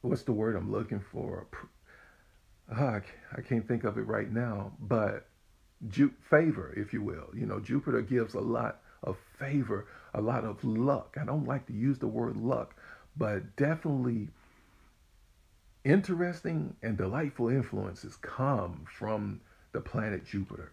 what's 0.00 0.22
the 0.22 0.32
word 0.32 0.56
I'm 0.56 0.72
looking 0.72 1.00
for? 1.00 1.46
Uh, 2.74 3.00
I 3.36 3.40
can't 3.42 3.68
think 3.68 3.84
of 3.84 3.98
it 3.98 4.06
right 4.06 4.30
now, 4.32 4.72
but 4.80 5.28
Ju- 5.88 6.14
favor, 6.30 6.72
if 6.76 6.92
you 6.92 7.02
will. 7.02 7.28
You 7.34 7.44
know, 7.46 7.60
Jupiter 7.60 8.00
gives 8.02 8.34
a 8.34 8.40
lot 8.40 8.81
of 9.02 9.16
favor, 9.38 9.86
a 10.14 10.20
lot 10.20 10.44
of 10.44 10.62
luck. 10.64 11.16
I 11.20 11.24
don't 11.24 11.46
like 11.46 11.66
to 11.66 11.72
use 11.72 11.98
the 11.98 12.06
word 12.06 12.36
luck, 12.36 12.74
but 13.16 13.56
definitely 13.56 14.28
interesting 15.84 16.76
and 16.82 16.96
delightful 16.96 17.48
influences 17.48 18.16
come 18.16 18.84
from 18.86 19.40
the 19.72 19.80
planet 19.80 20.24
Jupiter. 20.24 20.72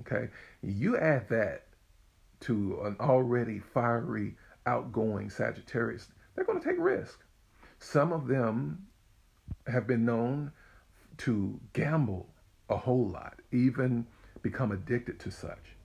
Okay, 0.00 0.28
you 0.62 0.96
add 0.96 1.28
that 1.28 1.64
to 2.40 2.80
an 2.84 2.96
already 3.00 3.58
fiery, 3.58 4.36
outgoing 4.66 5.30
Sagittarius, 5.30 6.08
they're 6.34 6.44
going 6.44 6.60
to 6.60 6.68
take 6.68 6.78
risk. 6.78 7.20
Some 7.78 8.12
of 8.12 8.26
them 8.26 8.86
have 9.66 9.86
been 9.86 10.04
known 10.04 10.52
to 11.18 11.60
gamble 11.72 12.28
a 12.68 12.76
whole 12.76 13.08
lot, 13.08 13.40
even 13.52 14.06
become 14.42 14.72
addicted 14.72 15.20
to 15.20 15.30
such. 15.30 15.76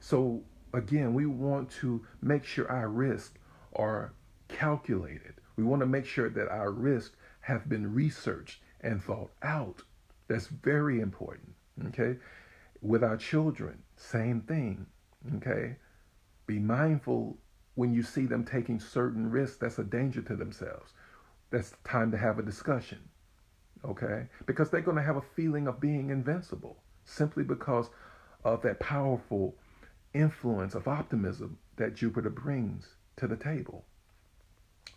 So 0.00 0.42
again, 0.72 1.14
we 1.14 1.26
want 1.26 1.70
to 1.70 2.04
make 2.22 2.44
sure 2.44 2.70
our 2.70 2.88
risks 2.88 3.38
are 3.74 4.12
calculated. 4.48 5.34
We 5.56 5.64
want 5.64 5.80
to 5.80 5.86
make 5.86 6.06
sure 6.06 6.30
that 6.30 6.48
our 6.48 6.70
risks 6.70 7.16
have 7.40 7.68
been 7.68 7.94
researched 7.94 8.60
and 8.80 9.02
thought 9.02 9.30
out. 9.42 9.82
That's 10.28 10.46
very 10.46 11.00
important. 11.00 11.54
Okay. 11.88 12.16
With 12.80 13.02
our 13.02 13.16
children, 13.16 13.82
same 13.96 14.42
thing. 14.42 14.86
Okay. 15.36 15.76
Be 16.46 16.58
mindful 16.58 17.38
when 17.74 17.92
you 17.92 18.02
see 18.02 18.26
them 18.26 18.44
taking 18.44 18.80
certain 18.80 19.30
risks 19.30 19.58
that's 19.58 19.78
a 19.78 19.84
danger 19.84 20.22
to 20.22 20.36
themselves. 20.36 20.92
That's 21.50 21.72
time 21.84 22.10
to 22.10 22.18
have 22.18 22.38
a 22.38 22.42
discussion. 22.42 22.98
Okay. 23.84 24.26
Because 24.46 24.70
they're 24.70 24.80
going 24.80 24.96
to 24.96 25.02
have 25.02 25.16
a 25.16 25.22
feeling 25.36 25.66
of 25.66 25.80
being 25.80 26.10
invincible 26.10 26.76
simply 27.04 27.42
because 27.42 27.88
of 28.44 28.62
that 28.62 28.80
powerful 28.80 29.56
influence 30.18 30.74
of 30.74 30.88
optimism 30.88 31.58
that 31.76 31.94
Jupiter 31.94 32.30
brings 32.30 32.96
to 33.16 33.26
the 33.26 33.36
table. 33.36 33.84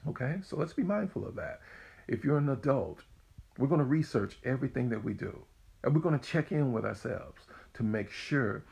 Okay, 0.08 0.38
so 0.44 0.58
let's 0.58 0.74
be 0.74 0.84
mindful 0.84 1.28
of 1.28 1.36
that. 1.36 1.62
If 2.08 2.24
you're 2.24 2.38
an 2.38 2.50
adult, 2.50 3.04
we're 3.58 3.68
going 3.68 3.80
to 3.80 3.86
research 3.86 4.40
everything 4.44 4.90
that 4.90 5.04
we 5.04 5.14
do. 5.14 5.44
And 5.84 5.94
we're 5.94 6.02
going 6.02 6.20
to 6.20 6.26
check 6.28 6.52
in 6.52 6.72
with 6.74 6.86
ourselves 6.86 7.42
to 7.76 7.84
make 7.84 8.10
sure 8.10 8.64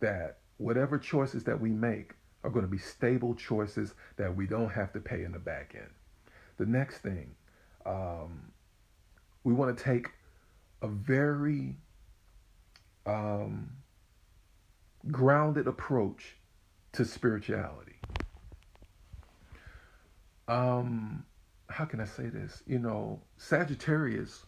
that 0.00 0.38
whatever 0.56 0.98
choices 0.98 1.44
that 1.44 1.60
we 1.60 1.70
make 1.70 2.12
are 2.44 2.50
going 2.50 2.64
to 2.64 2.70
be 2.70 2.78
stable 2.78 3.34
choices 3.34 3.94
that 4.16 4.34
we 4.34 4.46
don't 4.46 4.70
have 4.70 4.92
to 4.92 5.00
pay 5.00 5.24
in 5.24 5.32
the 5.32 5.38
back 5.38 5.74
end. 5.74 5.90
The 6.56 6.66
next 6.66 6.98
thing, 6.98 7.34
um, 7.84 8.52
we 9.44 9.52
want 9.52 9.76
to 9.76 9.84
take 9.84 10.08
a 10.82 10.88
very 10.88 11.76
um, 13.06 13.70
grounded 15.10 15.66
approach 15.66 16.36
to 16.92 17.04
spirituality. 17.04 17.96
Um, 20.48 21.24
how 21.68 21.84
can 21.84 22.00
I 22.00 22.04
say 22.04 22.26
this? 22.26 22.62
You 22.66 22.80
know, 22.80 23.20
Sagittarius, 23.36 24.44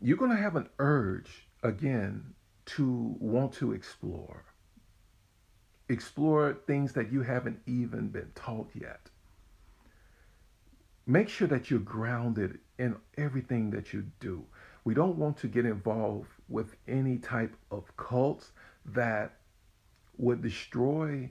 you're 0.00 0.16
going 0.16 0.30
to 0.30 0.36
have 0.36 0.56
an 0.56 0.68
urge 0.78 1.48
again 1.62 2.34
to 2.66 3.16
want 3.18 3.52
to 3.54 3.72
explore. 3.72 4.44
Explore 5.88 6.58
things 6.66 6.92
that 6.92 7.12
you 7.12 7.22
haven't 7.22 7.60
even 7.66 8.08
been 8.08 8.30
taught 8.34 8.70
yet. 8.74 9.10
Make 11.06 11.28
sure 11.28 11.48
that 11.48 11.70
you're 11.70 11.80
grounded 11.80 12.58
in 12.78 12.96
everything 13.16 13.70
that 13.70 13.92
you 13.92 14.04
do. 14.18 14.44
We 14.84 14.94
don't 14.94 15.16
want 15.16 15.36
to 15.38 15.48
get 15.48 15.64
involved 15.64 16.28
with 16.48 16.76
any 16.86 17.18
type 17.18 17.54
of 17.70 17.96
cults 17.96 18.52
that 18.84 19.36
would 20.16 20.42
destroy 20.42 21.30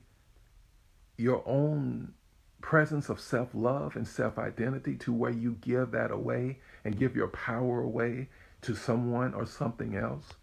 your 1.17 1.43
own 1.47 2.13
presence 2.61 3.09
of 3.09 3.19
self 3.19 3.49
love 3.53 3.95
and 3.95 4.07
self 4.07 4.37
identity 4.37 4.95
to 4.95 5.13
where 5.13 5.31
you 5.31 5.57
give 5.61 5.91
that 5.91 6.11
away 6.11 6.59
and 6.83 6.99
give 6.99 7.15
your 7.15 7.27
power 7.27 7.81
away 7.81 8.29
to 8.61 8.75
someone 8.75 9.33
or 9.33 9.45
something 9.45 9.95
else. 9.95 10.33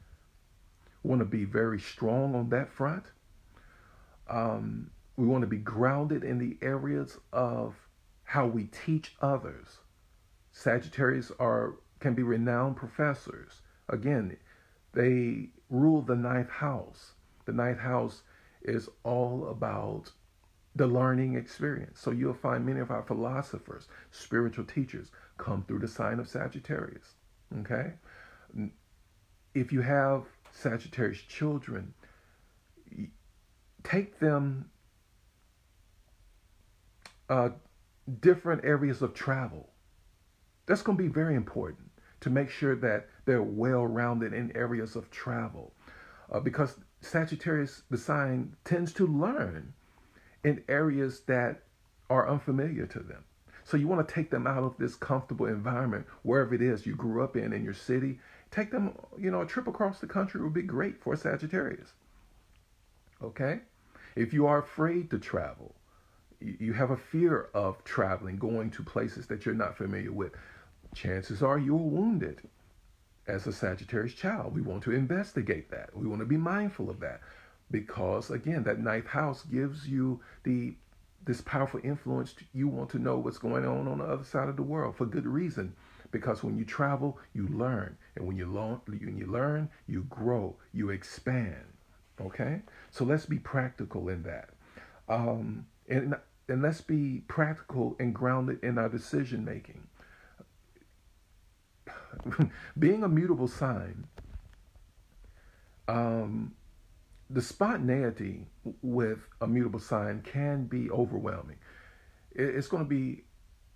Want 1.02 1.18
to 1.20 1.24
be 1.24 1.44
very 1.44 1.80
strong 1.80 2.34
on 2.34 2.48
that 2.50 2.70
front. 2.70 3.04
Um, 4.30 4.90
we 5.16 5.26
want 5.26 5.42
to 5.42 5.48
be 5.48 5.58
grounded 5.58 6.24
in 6.24 6.38
the 6.38 6.56
areas 6.62 7.18
of 7.32 7.74
how 8.22 8.46
we 8.46 8.64
teach 8.64 9.14
others. 9.20 9.80
Sagittarius 10.52 11.32
are 11.38 11.74
can 11.98 12.14
be 12.14 12.22
renowned 12.22 12.76
professors. 12.76 13.60
Again, 13.88 14.36
they 14.92 15.50
rule 15.70 16.02
the 16.02 16.16
ninth 16.16 16.50
house. 16.50 17.12
The 17.44 17.52
ninth 17.52 17.80
house 17.80 18.22
is 18.62 18.88
all 19.04 19.48
about 19.48 20.12
the 20.74 20.86
learning 20.86 21.34
experience. 21.34 22.00
So 22.00 22.10
you'll 22.10 22.34
find 22.34 22.64
many 22.64 22.80
of 22.80 22.90
our 22.90 23.02
philosophers, 23.02 23.88
spiritual 24.10 24.64
teachers, 24.64 25.10
come 25.38 25.64
through 25.66 25.80
the 25.80 25.88
sign 25.88 26.18
of 26.18 26.28
Sagittarius. 26.28 27.14
Okay? 27.60 27.92
If 29.54 29.72
you 29.72 29.82
have 29.82 30.24
Sagittarius 30.52 31.20
children, 31.20 31.92
take 33.82 34.18
them 34.18 34.70
uh, 37.28 37.50
different 38.20 38.64
areas 38.64 39.02
of 39.02 39.14
travel. 39.14 39.70
That's 40.66 40.82
going 40.82 40.96
to 40.96 41.02
be 41.02 41.08
very 41.08 41.34
important 41.34 41.90
to 42.20 42.30
make 42.30 42.50
sure 42.50 42.76
that 42.76 43.08
they're 43.24 43.42
well 43.42 43.86
rounded 43.86 44.32
in 44.32 44.56
areas 44.56 44.96
of 44.96 45.10
travel. 45.10 45.72
Uh, 46.30 46.40
because 46.40 46.76
Sagittarius, 47.00 47.82
the 47.90 47.98
sign, 47.98 48.56
tends 48.64 48.92
to 48.94 49.06
learn 49.06 49.74
in 50.44 50.62
areas 50.68 51.20
that 51.26 51.62
are 52.10 52.28
unfamiliar 52.28 52.86
to 52.86 53.00
them. 53.00 53.24
So 53.64 53.76
you 53.76 53.86
want 53.86 54.06
to 54.06 54.14
take 54.14 54.30
them 54.30 54.46
out 54.46 54.64
of 54.64 54.76
this 54.76 54.96
comfortable 54.96 55.46
environment, 55.46 56.06
wherever 56.22 56.54
it 56.54 56.62
is 56.62 56.84
you 56.86 56.96
grew 56.96 57.22
up 57.22 57.36
in, 57.36 57.52
in 57.52 57.64
your 57.64 57.74
city. 57.74 58.18
Take 58.50 58.70
them, 58.70 58.96
you 59.18 59.30
know, 59.30 59.42
a 59.42 59.46
trip 59.46 59.66
across 59.66 60.00
the 60.00 60.06
country 60.06 60.42
would 60.42 60.52
be 60.52 60.62
great 60.62 61.00
for 61.00 61.16
Sagittarius. 61.16 61.92
Okay? 63.22 63.60
If 64.16 64.32
you 64.32 64.46
are 64.46 64.58
afraid 64.58 65.10
to 65.10 65.18
travel, 65.18 65.74
you 66.40 66.72
have 66.72 66.90
a 66.90 66.96
fear 66.96 67.48
of 67.54 67.82
traveling, 67.84 68.36
going 68.36 68.70
to 68.72 68.82
places 68.82 69.26
that 69.28 69.46
you're 69.46 69.54
not 69.54 69.76
familiar 69.76 70.12
with, 70.12 70.32
chances 70.94 71.42
are 71.42 71.58
you're 71.58 71.76
wounded 71.76 72.42
as 73.26 73.46
a 73.46 73.52
Sagittarius 73.52 74.14
child. 74.14 74.54
We 74.54 74.62
want 74.62 74.82
to 74.84 74.92
investigate 74.92 75.70
that. 75.70 75.96
We 75.96 76.06
want 76.06 76.20
to 76.20 76.26
be 76.26 76.36
mindful 76.36 76.90
of 76.90 77.00
that 77.00 77.20
because 77.70 78.30
again, 78.30 78.62
that 78.64 78.78
ninth 78.78 79.06
house 79.06 79.42
gives 79.42 79.88
you 79.88 80.20
the 80.44 80.74
this 81.24 81.40
powerful 81.40 81.80
influence. 81.82 82.34
You 82.52 82.68
want 82.68 82.90
to 82.90 82.98
know 82.98 83.16
what's 83.18 83.38
going 83.38 83.64
on 83.64 83.88
on 83.88 83.98
the 83.98 84.04
other 84.04 84.24
side 84.24 84.48
of 84.48 84.56
the 84.56 84.62
world 84.62 84.96
for 84.96 85.06
good 85.06 85.26
reason. 85.26 85.74
Because 86.10 86.42
when 86.42 86.58
you 86.58 86.64
travel, 86.66 87.18
you 87.32 87.48
learn, 87.48 87.96
and 88.16 88.26
when 88.26 88.36
you 88.36 88.44
learn, 88.44 88.80
when 88.86 89.16
you 89.16 89.26
learn, 89.26 89.70
you 89.86 90.02
grow, 90.10 90.54
you 90.74 90.90
expand. 90.90 91.64
Okay, 92.20 92.60
so 92.90 93.04
let's 93.04 93.24
be 93.24 93.38
practical 93.38 94.10
in 94.10 94.22
that, 94.24 94.50
um, 95.08 95.64
and 95.88 96.14
and 96.48 96.60
let's 96.60 96.82
be 96.82 97.22
practical 97.28 97.96
and 97.98 98.14
grounded 98.14 98.62
in 98.62 98.76
our 98.76 98.90
decision 98.90 99.42
making. 99.42 99.86
being 102.78 103.04
a 103.04 103.08
mutable 103.08 103.48
sign, 103.48 104.06
um, 105.88 106.54
the 107.30 107.42
spontaneity 107.42 108.46
with 108.82 109.26
a 109.40 109.46
mutable 109.46 109.80
sign 109.80 110.22
can 110.22 110.64
be 110.64 110.90
overwhelming. 110.90 111.56
It's 112.32 112.68
going 112.68 112.82
to 112.82 112.88
be 112.88 113.24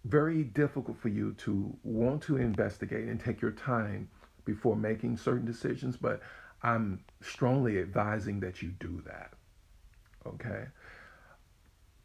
very 0.05 0.45
difficult 0.45 0.99
for 0.99 1.09
you 1.09 1.33
to 1.38 1.76
want 1.83 2.23
to 2.23 2.37
investigate 2.37 3.09
and 3.09 3.21
take 3.21 3.40
your 3.40 3.50
time 3.50 4.09
before 4.44 4.77
making 4.77 5.16
certain 5.16 5.44
decisions, 5.44 5.96
but 5.96 6.20
I'm 6.62 7.01
strongly 7.20 7.79
advising 7.79 8.40
that 8.40 8.62
you 8.62 8.70
do 8.79 9.03
that. 9.07 9.33
Okay? 10.27 10.66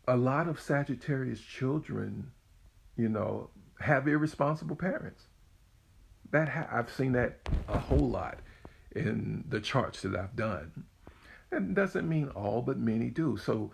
A 0.08 0.18
lot 0.18 0.48
of 0.48 0.60
Sagittarius 0.60 1.40
children, 1.40 2.32
you 2.98 3.08
know, 3.08 3.50
have 3.80 4.08
irresponsible 4.08 4.76
parents 4.76 5.26
that 6.32 6.50
ha- 6.50 6.68
I've 6.72 6.92
seen 6.92 7.12
that 7.14 7.40
a 7.68 7.78
whole 7.78 8.10
lot 8.10 8.40
in 8.96 9.44
the 9.48 9.60
charts 9.60 10.02
that 10.02 10.16
I've 10.16 10.36
done. 10.36 10.86
That 11.50 11.74
doesn't 11.74 12.08
mean 12.08 12.30
all, 12.30 12.62
but 12.62 12.78
many 12.78 13.10
do. 13.10 13.38
So 13.38 13.72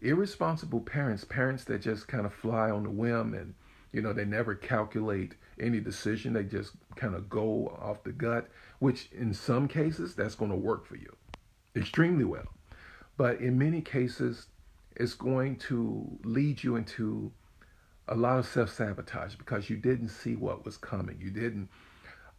irresponsible 0.00 0.80
parents, 0.80 1.24
parents 1.24 1.64
that 1.64 1.80
just 1.80 2.08
kind 2.08 2.26
of 2.26 2.34
fly 2.34 2.70
on 2.70 2.84
the 2.84 2.90
whim 2.90 3.34
and 3.34 3.54
you 3.92 4.02
know 4.02 4.12
they 4.12 4.24
never 4.24 4.54
calculate 4.54 5.34
any 5.58 5.80
decision, 5.80 6.32
they 6.32 6.44
just 6.44 6.72
kind 6.96 7.14
of 7.14 7.28
go 7.28 7.68
off 7.80 8.02
the 8.02 8.12
gut, 8.12 8.48
which 8.80 9.08
in 9.12 9.32
some 9.32 9.68
cases 9.68 10.14
that's 10.14 10.34
going 10.34 10.50
to 10.50 10.56
work 10.56 10.84
for 10.86 10.96
you 10.96 11.14
extremely 11.76 12.24
well. 12.24 12.48
But 13.16 13.40
in 13.40 13.58
many 13.58 13.80
cases 13.80 14.48
it's 14.96 15.14
going 15.14 15.56
to 15.56 16.18
lead 16.24 16.62
you 16.62 16.76
into 16.76 17.32
a 18.06 18.14
lot 18.14 18.38
of 18.38 18.46
self-sabotage 18.46 19.36
because 19.36 19.70
you 19.70 19.76
didn't 19.76 20.10
see 20.10 20.36
what 20.36 20.64
was 20.64 20.76
coming. 20.76 21.18
You 21.20 21.30
didn't 21.30 21.68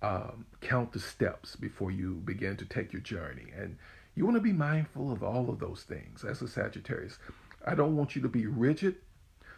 um, 0.05 0.45
count 0.61 0.91
the 0.91 0.99
steps 0.99 1.55
before 1.55 1.89
you 1.89 2.21
begin 2.25 2.55
to 2.57 2.65
take 2.65 2.93
your 2.93 3.01
journey. 3.01 3.47
And 3.57 3.75
you 4.13 4.23
want 4.23 4.37
to 4.37 4.41
be 4.41 4.53
mindful 4.53 5.11
of 5.11 5.23
all 5.23 5.49
of 5.49 5.59
those 5.59 5.81
things 5.81 6.23
as 6.23 6.43
a 6.43 6.47
Sagittarius. 6.47 7.17
I 7.65 7.73
don't 7.73 7.95
want 7.95 8.15
you 8.15 8.21
to 8.21 8.29
be 8.29 8.45
rigid, 8.45 8.97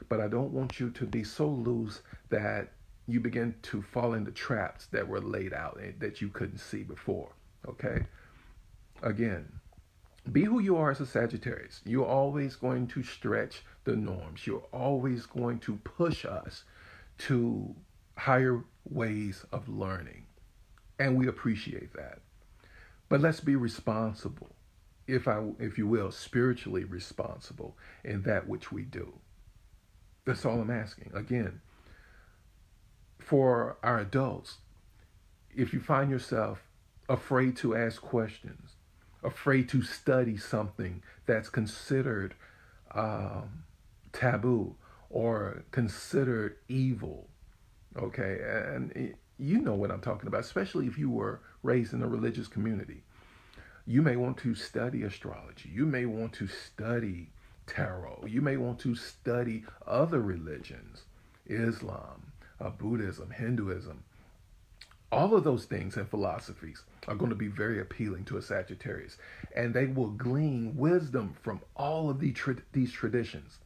but 0.08 0.22
I 0.22 0.30
don't 0.30 0.54
want 0.54 0.80
you 0.80 0.90
to 0.92 1.06
be 1.06 1.26
so 1.26 1.50
loose 1.50 2.02
that 2.30 2.70
you 3.08 3.20
begin 3.20 3.56
to 3.64 3.82
fall 3.82 4.14
into 4.14 4.32
traps 4.32 4.86
that 4.88 5.06
were 5.06 5.20
laid 5.20 5.54
out 5.54 5.80
and 5.82 6.00
that 6.00 6.22
you 6.22 6.30
couldn't 6.30 6.60
see 6.60 6.84
before. 6.84 7.34
Okay? 7.68 8.06
Again, 9.04 9.52
be 10.32 10.46
who 10.46 10.60
you 10.60 10.78
are 10.78 10.92
as 10.92 11.02
a 11.02 11.06
Sagittarius. 11.06 11.82
You're 11.86 12.06
always 12.06 12.56
going 12.56 12.88
to 12.88 13.04
stretch 13.04 13.64
the 13.84 13.98
norms. 13.98 14.48
You're 14.48 14.68
always 14.72 15.26
going 15.26 15.60
to 15.60 15.76
push 15.84 16.24
us 16.24 16.64
to 17.20 17.76
higher 18.16 18.64
ways 18.90 19.46
of 19.52 19.68
learning. 19.68 20.27
And 21.00 21.18
we 21.18 21.28
appreciate 21.28 21.94
that. 21.94 22.20
But 23.10 23.22
let's 23.22 23.40
be 23.40 23.56
responsible, 23.56 24.56
if 25.08 25.28
I 25.28 25.44
if 25.60 25.78
you 25.78 25.88
will, 25.88 26.12
spiritually 26.12 26.84
responsible 26.84 27.78
in 28.04 28.24
that 28.24 28.48
which 28.48 28.72
we 28.72 28.84
do. 28.84 29.14
That's 30.26 30.46
all 30.46 30.60
I'm 30.60 30.72
asking. 30.72 31.12
Again, 31.14 31.62
for 33.18 33.78
our 33.82 34.00
adults, 34.00 34.58
if 35.56 35.74
you 35.74 35.80
find 35.80 36.10
yourself 36.12 36.64
afraid 37.08 37.56
to 37.58 37.76
ask 37.76 38.02
questions, 38.02 38.72
afraid 39.24 39.70
to 39.70 39.82
study 39.82 40.38
something 40.38 41.02
that's 41.26 41.50
considered 41.50 42.36
um, 42.94 43.64
taboo 44.12 44.76
or 45.10 45.64
considered 45.72 46.58
evil, 46.68 47.30
okay, 47.98 48.40
and 48.44 49.16
you 49.40 49.60
know 49.60 49.76
what 49.76 49.92
I'm 49.92 50.02
talking 50.02 50.28
about, 50.28 50.42
especially 50.42 50.88
if 50.88 50.98
you 50.98 51.10
were 51.10 51.42
raised 51.64 51.94
in 51.94 52.02
a 52.02 52.08
religious 52.08 52.48
community. 52.48 53.04
You 53.86 54.02
may 54.02 54.16
want 54.16 54.38
to 54.40 54.56
study 54.56 55.04
astrology. 55.04 55.70
You 55.74 55.86
may 55.86 56.06
want 56.06 56.34
to 56.34 56.48
study 56.48 57.30
tarot. 57.68 58.26
You 58.28 58.42
may 58.42 58.58
want 58.58 58.80
to 58.80 58.96
study 58.96 59.64
other 59.86 60.22
religions, 60.22 61.04
Islam, 61.46 62.32
uh, 62.60 62.70
Buddhism, 62.70 63.32
Hinduism. 63.32 64.04
All 65.12 65.36
of 65.36 65.46
those 65.46 65.66
things 65.66 65.96
and 65.96 66.10
philosophies 66.10 66.82
are 67.08 67.16
going 67.16 67.30
to 67.30 67.36
be 67.36 67.48
very 67.48 67.80
appealing 67.80 68.26
to 68.26 68.38
a 68.38 68.42
Sagittarius, 68.42 69.18
and 69.56 69.74
they 69.74 69.86
will 69.86 70.10
glean 70.10 70.76
wisdom 70.76 71.36
from 71.42 71.62
all 71.76 72.10
of 72.10 72.20
the 72.20 72.34
tra- 72.34 72.58
these 72.74 72.92
traditions. 72.92 73.60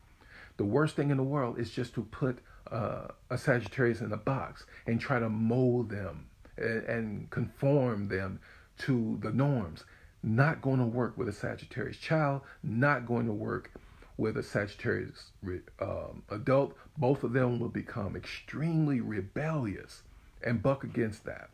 The 0.58 0.66
worst 0.66 0.96
thing 0.96 1.10
in 1.10 1.18
the 1.18 1.24
world 1.24 1.58
is 1.58 1.72
just 1.72 1.96
to 1.96 2.04
put 2.04 2.40
uh, 2.72 3.08
a 3.30 3.38
Sagittarius 3.38 4.02
in 4.02 4.12
a 4.14 4.18
box 4.18 4.66
and 4.88 5.00
try 5.00 5.20
to 5.20 5.30
mold 5.30 5.90
them 5.90 6.28
and, 6.58 6.84
and 6.86 7.30
conform 7.30 8.08
them 8.08 8.40
to 8.80 9.20
the 9.22 9.32
norms. 9.32 9.84
Not 10.24 10.62
going 10.62 10.80
to 10.80 10.86
work 10.86 11.18
with 11.18 11.28
a 11.28 11.34
Sagittarius 11.34 11.98
child, 11.98 12.42
not 12.64 13.06
going 13.06 13.26
to 13.26 13.34
work 13.34 13.72
with 14.18 14.38
a 14.38 14.44
Sagittarius 14.44 15.32
um, 15.80 16.24
adult. 16.30 16.76
Both 16.98 17.24
of 17.24 17.34
them 17.34 17.60
will 17.60 17.70
become 17.70 18.16
extremely 18.16 19.02
rebellious 19.02 20.04
and 20.44 20.62
buck 20.62 20.84
against 20.84 21.26
that. 21.26 21.50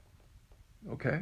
Okay? 0.92 1.22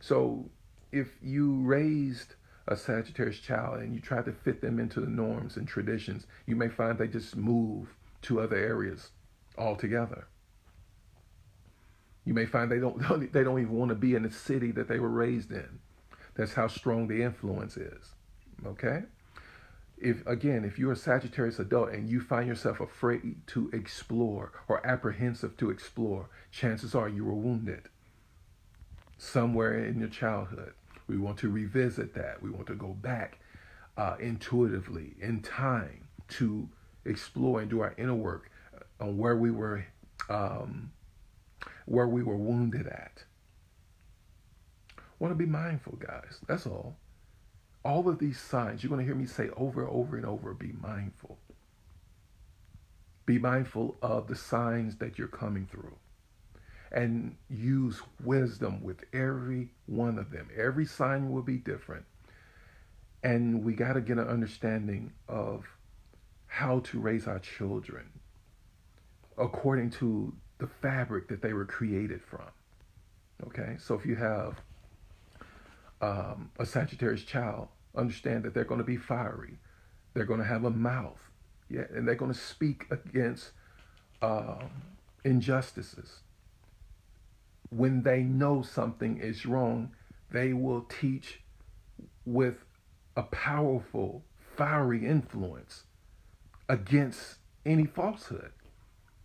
So 0.00 0.44
if 0.92 1.08
you 1.22 1.60
raised 1.62 2.34
a 2.66 2.76
Sagittarius 2.76 3.38
child 3.38 3.80
and 3.80 3.94
you 3.94 4.00
try 4.00 4.22
to 4.22 4.32
fit 4.32 4.60
them 4.60 4.78
into 4.78 5.00
the 5.00 5.08
norms 5.08 5.56
and 5.56 5.66
traditions, 5.66 6.26
you 6.46 6.56
may 6.56 6.68
find 6.68 6.98
they 6.98 7.08
just 7.08 7.36
move 7.36 7.88
to 8.22 8.40
other 8.40 8.56
areas 8.56 9.10
altogether. 9.60 10.26
You 12.24 12.34
may 12.34 12.46
find 12.46 12.70
they 12.70 12.78
don't 12.78 13.32
they 13.32 13.44
don't 13.44 13.60
even 13.60 13.72
want 13.72 13.90
to 13.90 13.94
be 13.94 14.14
in 14.14 14.22
the 14.22 14.30
city 14.30 14.72
that 14.72 14.88
they 14.88 14.98
were 14.98 15.08
raised 15.08 15.52
in. 15.52 15.80
That's 16.34 16.54
how 16.54 16.68
strong 16.68 17.08
the 17.08 17.22
influence 17.22 17.76
is. 17.76 18.14
Okay? 18.66 19.02
If 19.98 20.26
again, 20.26 20.64
if 20.64 20.78
you're 20.78 20.92
a 20.92 20.96
Sagittarius 20.96 21.58
adult 21.58 21.90
and 21.90 22.08
you 22.08 22.20
find 22.20 22.48
yourself 22.48 22.80
afraid 22.80 23.46
to 23.48 23.70
explore 23.72 24.52
or 24.68 24.84
apprehensive 24.86 25.56
to 25.58 25.70
explore, 25.70 26.28
chances 26.50 26.94
are 26.94 27.08
you 27.08 27.24
were 27.24 27.34
wounded 27.34 27.88
somewhere 29.18 29.84
in 29.84 30.00
your 30.00 30.08
childhood. 30.08 30.72
We 31.06 31.18
want 31.18 31.38
to 31.38 31.50
revisit 31.50 32.14
that. 32.14 32.42
We 32.42 32.50
want 32.50 32.66
to 32.68 32.74
go 32.74 32.94
back 32.94 33.40
uh, 33.96 34.16
intuitively 34.18 35.14
in 35.20 35.42
time 35.42 36.08
to 36.28 36.68
explore 37.04 37.60
and 37.60 37.68
do 37.68 37.80
our 37.80 37.94
inner 37.98 38.14
work 38.14 38.49
on 39.00 39.16
where 39.16 39.36
we 39.36 39.50
were 39.50 39.84
um, 40.28 40.92
where 41.86 42.06
we 42.06 42.22
were 42.22 42.36
wounded 42.36 42.86
at. 42.86 43.24
Want 45.18 45.32
to 45.32 45.36
be 45.36 45.46
mindful, 45.46 45.96
guys. 45.96 46.38
That's 46.46 46.66
all. 46.66 46.96
All 47.84 48.08
of 48.08 48.18
these 48.18 48.38
signs, 48.38 48.82
you're 48.82 48.88
going 48.88 49.00
to 49.00 49.04
hear 49.04 49.14
me 49.14 49.26
say 49.26 49.50
over 49.56 49.82
and 49.82 49.90
over 49.90 50.16
and 50.16 50.26
over 50.26 50.54
be 50.54 50.72
mindful. 50.80 51.38
Be 53.26 53.38
mindful 53.38 53.96
of 54.02 54.28
the 54.28 54.36
signs 54.36 54.96
that 54.96 55.18
you're 55.18 55.28
coming 55.28 55.66
through 55.66 55.94
and 56.92 57.36
use 57.48 58.00
wisdom 58.24 58.82
with 58.82 59.04
every 59.12 59.70
one 59.86 60.18
of 60.18 60.30
them. 60.30 60.48
Every 60.56 60.86
sign 60.86 61.30
will 61.30 61.42
be 61.42 61.56
different. 61.56 62.04
And 63.22 63.64
we 63.64 63.74
got 63.74 63.92
to 63.92 64.00
get 64.00 64.18
an 64.18 64.26
understanding 64.26 65.12
of 65.28 65.66
how 66.46 66.80
to 66.80 66.98
raise 66.98 67.26
our 67.26 67.38
children 67.38 68.19
according 69.40 69.90
to 69.90 70.32
the 70.58 70.66
fabric 70.66 71.28
that 71.28 71.42
they 71.42 71.52
were 71.52 71.64
created 71.64 72.22
from. 72.22 72.46
Okay, 73.46 73.76
so 73.78 73.94
if 73.94 74.04
you 74.04 74.16
have 74.16 74.60
um, 76.02 76.50
a 76.58 76.66
Sagittarius 76.66 77.22
child, 77.22 77.68
understand 77.96 78.44
that 78.44 78.54
they're 78.54 78.64
going 78.64 78.80
to 78.80 78.84
be 78.86 78.96
fiery. 78.96 79.58
They're 80.12 80.26
going 80.26 80.40
to 80.40 80.46
have 80.46 80.64
a 80.64 80.70
mouth, 80.70 81.20
yeah, 81.68 81.84
and 81.94 82.06
they're 82.06 82.14
going 82.14 82.32
to 82.32 82.38
speak 82.38 82.86
against 82.90 83.52
um, 84.20 84.70
injustices. 85.24 86.20
When 87.70 88.02
they 88.02 88.22
know 88.22 88.62
something 88.62 89.18
is 89.18 89.46
wrong, 89.46 89.92
they 90.30 90.52
will 90.52 90.82
teach 90.82 91.40
with 92.24 92.64
a 93.16 93.22
powerful, 93.22 94.24
fiery 94.56 95.06
influence 95.06 95.84
against 96.68 97.36
any 97.64 97.86
falsehood. 97.86 98.52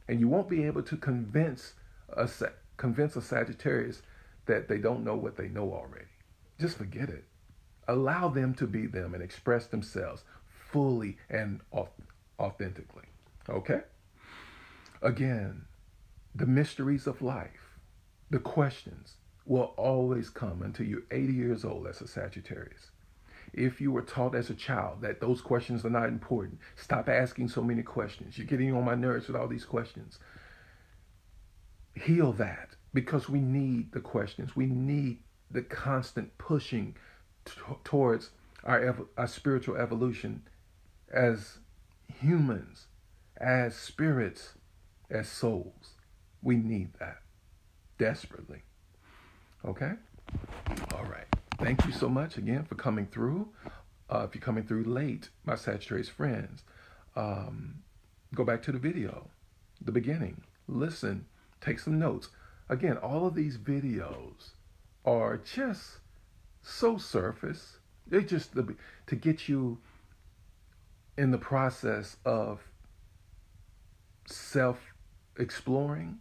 And 0.08 0.20
you 0.20 0.28
won't 0.28 0.50
be 0.50 0.64
able 0.64 0.84
to 0.84 0.98
convince 0.98 1.74
a, 2.10 2.30
convince 2.78 3.16
a 3.16 3.22
Sagittarius 3.22 4.02
that 4.46 4.68
they 4.68 4.78
don't 4.78 5.04
know 5.04 5.16
what 5.16 5.38
they 5.38 5.48
know 5.48 5.74
already. 5.74 6.06
Just 6.60 6.78
forget 6.78 7.10
it. 7.10 7.26
Allow 7.88 8.30
them 8.30 8.54
to 8.56 8.68
be 8.68 8.86
them 8.86 9.14
and 9.14 9.24
express 9.24 9.68
themselves 9.68 10.24
fully 10.72 11.18
and 11.30 11.62
authentically. 12.40 13.06
Okay? 13.50 13.82
Again, 15.02 15.66
the 16.34 16.46
mysteries 16.46 17.08
of 17.08 17.22
life, 17.22 17.80
the 18.30 18.40
questions 18.40 19.16
will 19.46 19.74
always 19.78 20.30
come 20.30 20.62
until 20.64 20.86
you're 20.86 21.04
80 21.12 21.34
years 21.34 21.66
old 21.66 21.88
as 21.88 22.02
a 22.02 22.08
Sagittarius. 22.08 22.92
If 23.56 23.80
you 23.80 23.90
were 23.90 24.02
taught 24.02 24.36
as 24.36 24.50
a 24.50 24.54
child 24.54 25.02
that 25.02 25.22
those 25.22 25.40
questions 25.40 25.86
are 25.86 25.90
not 25.90 26.10
important, 26.10 26.60
stop 26.76 27.08
asking 27.08 27.48
so 27.48 27.62
many 27.62 27.84
questions. 27.84 28.38
You're 28.38 28.48
getting 28.48 28.76
on 28.76 28.84
my 28.84 28.96
nerves 28.96 29.28
with 29.28 29.38
all 29.38 29.48
these 29.48 29.64
questions. 29.64 30.20
Heal 31.96 32.34
that 32.34 32.76
because 32.94 33.30
we 33.30 33.40
need 33.40 33.94
the 33.94 34.02
questions. 34.02 34.58
We 34.58 34.66
need 34.66 35.20
the 35.50 35.62
constant 35.62 36.38
pushing 36.38 36.96
t- 37.46 37.54
towards 37.86 38.32
our, 38.66 38.84
ev- 38.84 39.08
our 39.18 39.28
spiritual 39.28 39.78
evolution 39.78 40.44
as 41.14 41.60
humans, 42.20 42.88
as 43.38 43.74
spirits, 43.74 44.54
as 45.10 45.30
souls. 45.30 45.94
We 46.42 46.58
need 46.58 46.90
that 47.00 47.20
desperately. 47.98 48.64
Okay? 49.64 49.94
All 50.94 51.06
right. 51.06 51.35
Thank 51.60 51.86
you 51.86 51.92
so 51.94 52.10
much 52.10 52.38
again 52.38 52.66
for 52.66 52.76
coming 52.76 53.08
through. 53.08 53.48
Uh, 54.10 54.26
if 54.28 54.36
you're 54.36 54.42
coming 54.42 54.66
through 54.66 54.84
late, 54.84 55.30
my 55.46 55.56
Sagittarius 55.56 56.10
friends, 56.10 56.64
um, 57.16 57.76
go 58.34 58.44
back 58.44 58.62
to 58.64 58.72
the 58.72 58.78
video, 58.78 59.30
the 59.82 59.92
beginning, 59.92 60.44
listen, 60.68 61.26
take 61.62 61.80
some 61.80 61.98
notes. 61.98 62.30
Again, 62.68 62.98
all 62.98 63.26
of 63.26 63.36
these 63.36 63.58
videos 63.58 64.52
are 65.06 65.38
just 65.38 66.00
so 66.62 66.98
surface. 66.98 67.78
They're 68.06 68.22
just 68.22 68.54
to, 68.54 69.16
get 69.16 69.48
you 69.48 69.80
in 71.18 71.32
the 71.32 71.38
process 71.38 72.18
of 72.26 72.60
self 74.26 74.94
exploring, 75.38 76.20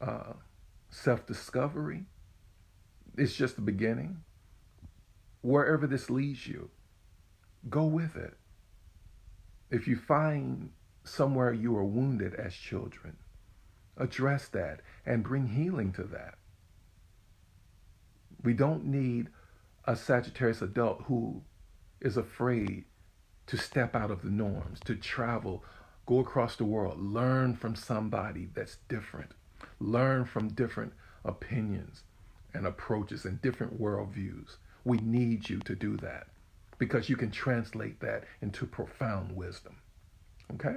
uh, 0.00 0.32
self 0.90 1.26
discovery, 1.26 2.06
it's 3.16 3.34
just 3.34 3.56
the 3.56 3.62
beginning. 3.62 4.22
Wherever 5.42 5.86
this 5.86 6.10
leads 6.10 6.46
you, 6.46 6.70
go 7.68 7.84
with 7.84 8.16
it. 8.16 8.34
If 9.70 9.86
you 9.86 9.96
find 9.96 10.70
somewhere 11.04 11.52
you 11.52 11.72
were 11.72 11.84
wounded 11.84 12.34
as 12.34 12.54
children, 12.54 13.16
address 13.96 14.48
that 14.48 14.80
and 15.04 15.22
bring 15.22 15.48
healing 15.48 15.92
to 15.92 16.02
that. 16.04 16.34
We 18.42 18.54
don't 18.54 18.84
need 18.86 19.28
a 19.84 19.96
Sagittarius 19.96 20.62
adult 20.62 21.02
who 21.06 21.42
is 22.00 22.16
afraid 22.16 22.84
to 23.46 23.56
step 23.56 23.94
out 23.94 24.10
of 24.10 24.22
the 24.22 24.30
norms, 24.30 24.80
to 24.84 24.94
travel, 24.96 25.62
go 26.06 26.18
across 26.18 26.56
the 26.56 26.64
world, 26.64 27.00
learn 27.00 27.54
from 27.54 27.74
somebody 27.74 28.48
that's 28.54 28.78
different, 28.88 29.32
learn 29.78 30.24
from 30.24 30.48
different 30.48 30.92
opinions, 31.24 32.02
and 32.54 32.66
approaches 32.66 33.24
and 33.24 33.40
different 33.42 33.80
worldviews. 33.80 34.56
We 34.84 34.98
need 34.98 35.48
you 35.48 35.60
to 35.60 35.74
do 35.74 35.96
that 35.98 36.28
because 36.78 37.08
you 37.08 37.16
can 37.16 37.30
translate 37.30 38.00
that 38.00 38.24
into 38.40 38.66
profound 38.66 39.34
wisdom. 39.34 39.76
Okay? 40.54 40.76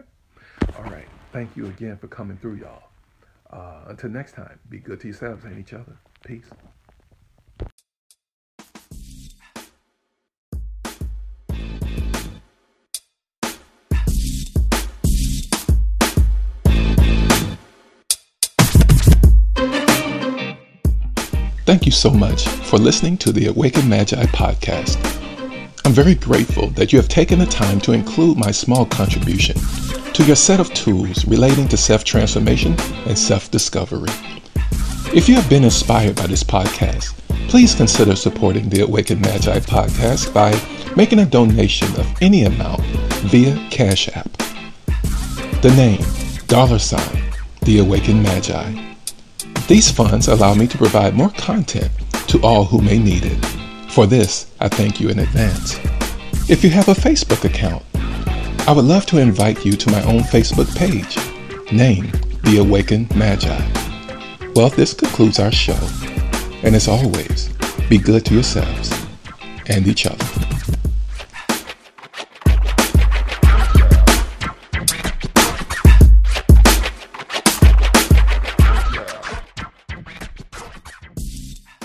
All 0.78 0.86
right. 0.86 1.08
Thank 1.32 1.56
you 1.56 1.68
again 1.68 1.98
for 1.98 2.08
coming 2.08 2.38
through, 2.38 2.56
y'all. 2.56 2.90
Uh, 3.50 3.86
until 3.88 4.10
next 4.10 4.34
time, 4.34 4.60
be 4.70 4.80
good 4.80 5.00
to 5.02 5.08
yourselves 5.08 5.46
and 5.46 5.58
each 5.60 5.74
other. 5.74 5.98
Peace. 6.26 6.50
Thank 21.67 21.86
you 21.86 21.91
so 21.91 22.10
much 22.10 22.47
for 22.47 22.77
listening 22.77 23.17
to 23.17 23.34
the 23.34 23.47
Awakened 23.47 23.89
Magi 23.89 24.23
podcast. 24.27 24.95
I'm 25.84 25.91
very 25.91 26.15
grateful 26.15 26.67
that 26.69 26.93
you 26.93 26.97
have 26.97 27.10
taken 27.10 27.39
the 27.39 27.45
time 27.45 27.82
to 27.82 27.91
include 27.91 28.38
my 28.38 28.51
small 28.51 28.86
contribution 28.86 29.58
to 30.13 30.23
your 30.23 30.38
set 30.38 30.62
of 30.62 30.73
tools 30.73 31.25
relating 31.25 31.67
to 31.67 31.75
self 31.75 32.06
transformation 32.06 32.73
and 33.06 33.19
self 33.19 33.51
discovery. 33.51 34.08
If 35.13 35.27
you 35.27 35.36
have 35.36 35.49
been 35.49 35.65
inspired 35.65 36.15
by 36.15 36.27
this 36.27 36.41
podcast, 36.41 37.13
please 37.49 37.75
consider 37.75 38.15
supporting 38.15 38.69
the 38.69 38.84
Awakened 38.84 39.19
Magi 39.19 39.60
podcast 39.60 40.34
by 40.34 40.58
making 40.95 41.19
a 41.19 41.25
donation 41.25 41.89
of 41.99 42.08
any 42.21 42.45
amount 42.45 42.80
via 43.27 43.58
Cash 43.71 44.08
App. 44.15 44.32
The 45.62 45.73
name, 45.75 45.99
dollar 46.47 46.80
sign, 46.80 47.23
The 47.63 47.80
Awakened 47.80 48.23
Magi. 48.23 48.97
These 49.67 49.91
funds 49.91 50.30
allow 50.30 50.53
me 50.53 50.65
to 50.65 50.77
provide 50.77 51.13
more 51.13 51.30
content 51.32 51.91
to 52.30 52.41
all 52.41 52.63
who 52.63 52.82
may 52.82 52.97
need 52.97 53.23
it. 53.25 53.45
For 53.91 54.06
this, 54.08 54.49
I 54.62 54.69
thank 54.69 55.01
you 55.01 55.10
in 55.10 55.19
advance. 55.19 55.77
If 56.49 56.63
you 56.63 56.69
have 56.69 56.88
a 56.88 56.93
Facebook 56.93 57.43
account, 57.43 57.84
I 58.65 58.71
would 58.71 58.86
love 58.86 59.06
to 59.08 59.19
invite 59.19 59.65
you 59.65 59.73
to 59.73 59.91
my 59.91 60.01
own 60.03 60.21
Facebook 60.21 60.73
page, 60.77 61.17
named 61.69 62.13
The 62.43 62.60
Awakened 62.60 63.13
Magi. 63.13 63.60
Well, 64.56 64.69
this 64.69 64.93
concludes 64.93 65.38
our 65.38 65.51
show. 65.51 65.77
And 66.63 66.73
as 66.73 66.88
always, 66.88 67.49
be 67.89 67.97
good 67.97 68.25
to 68.27 68.34
yourselves 68.34 68.89
and 69.67 69.86
each 69.86 70.06
other. 70.06 70.25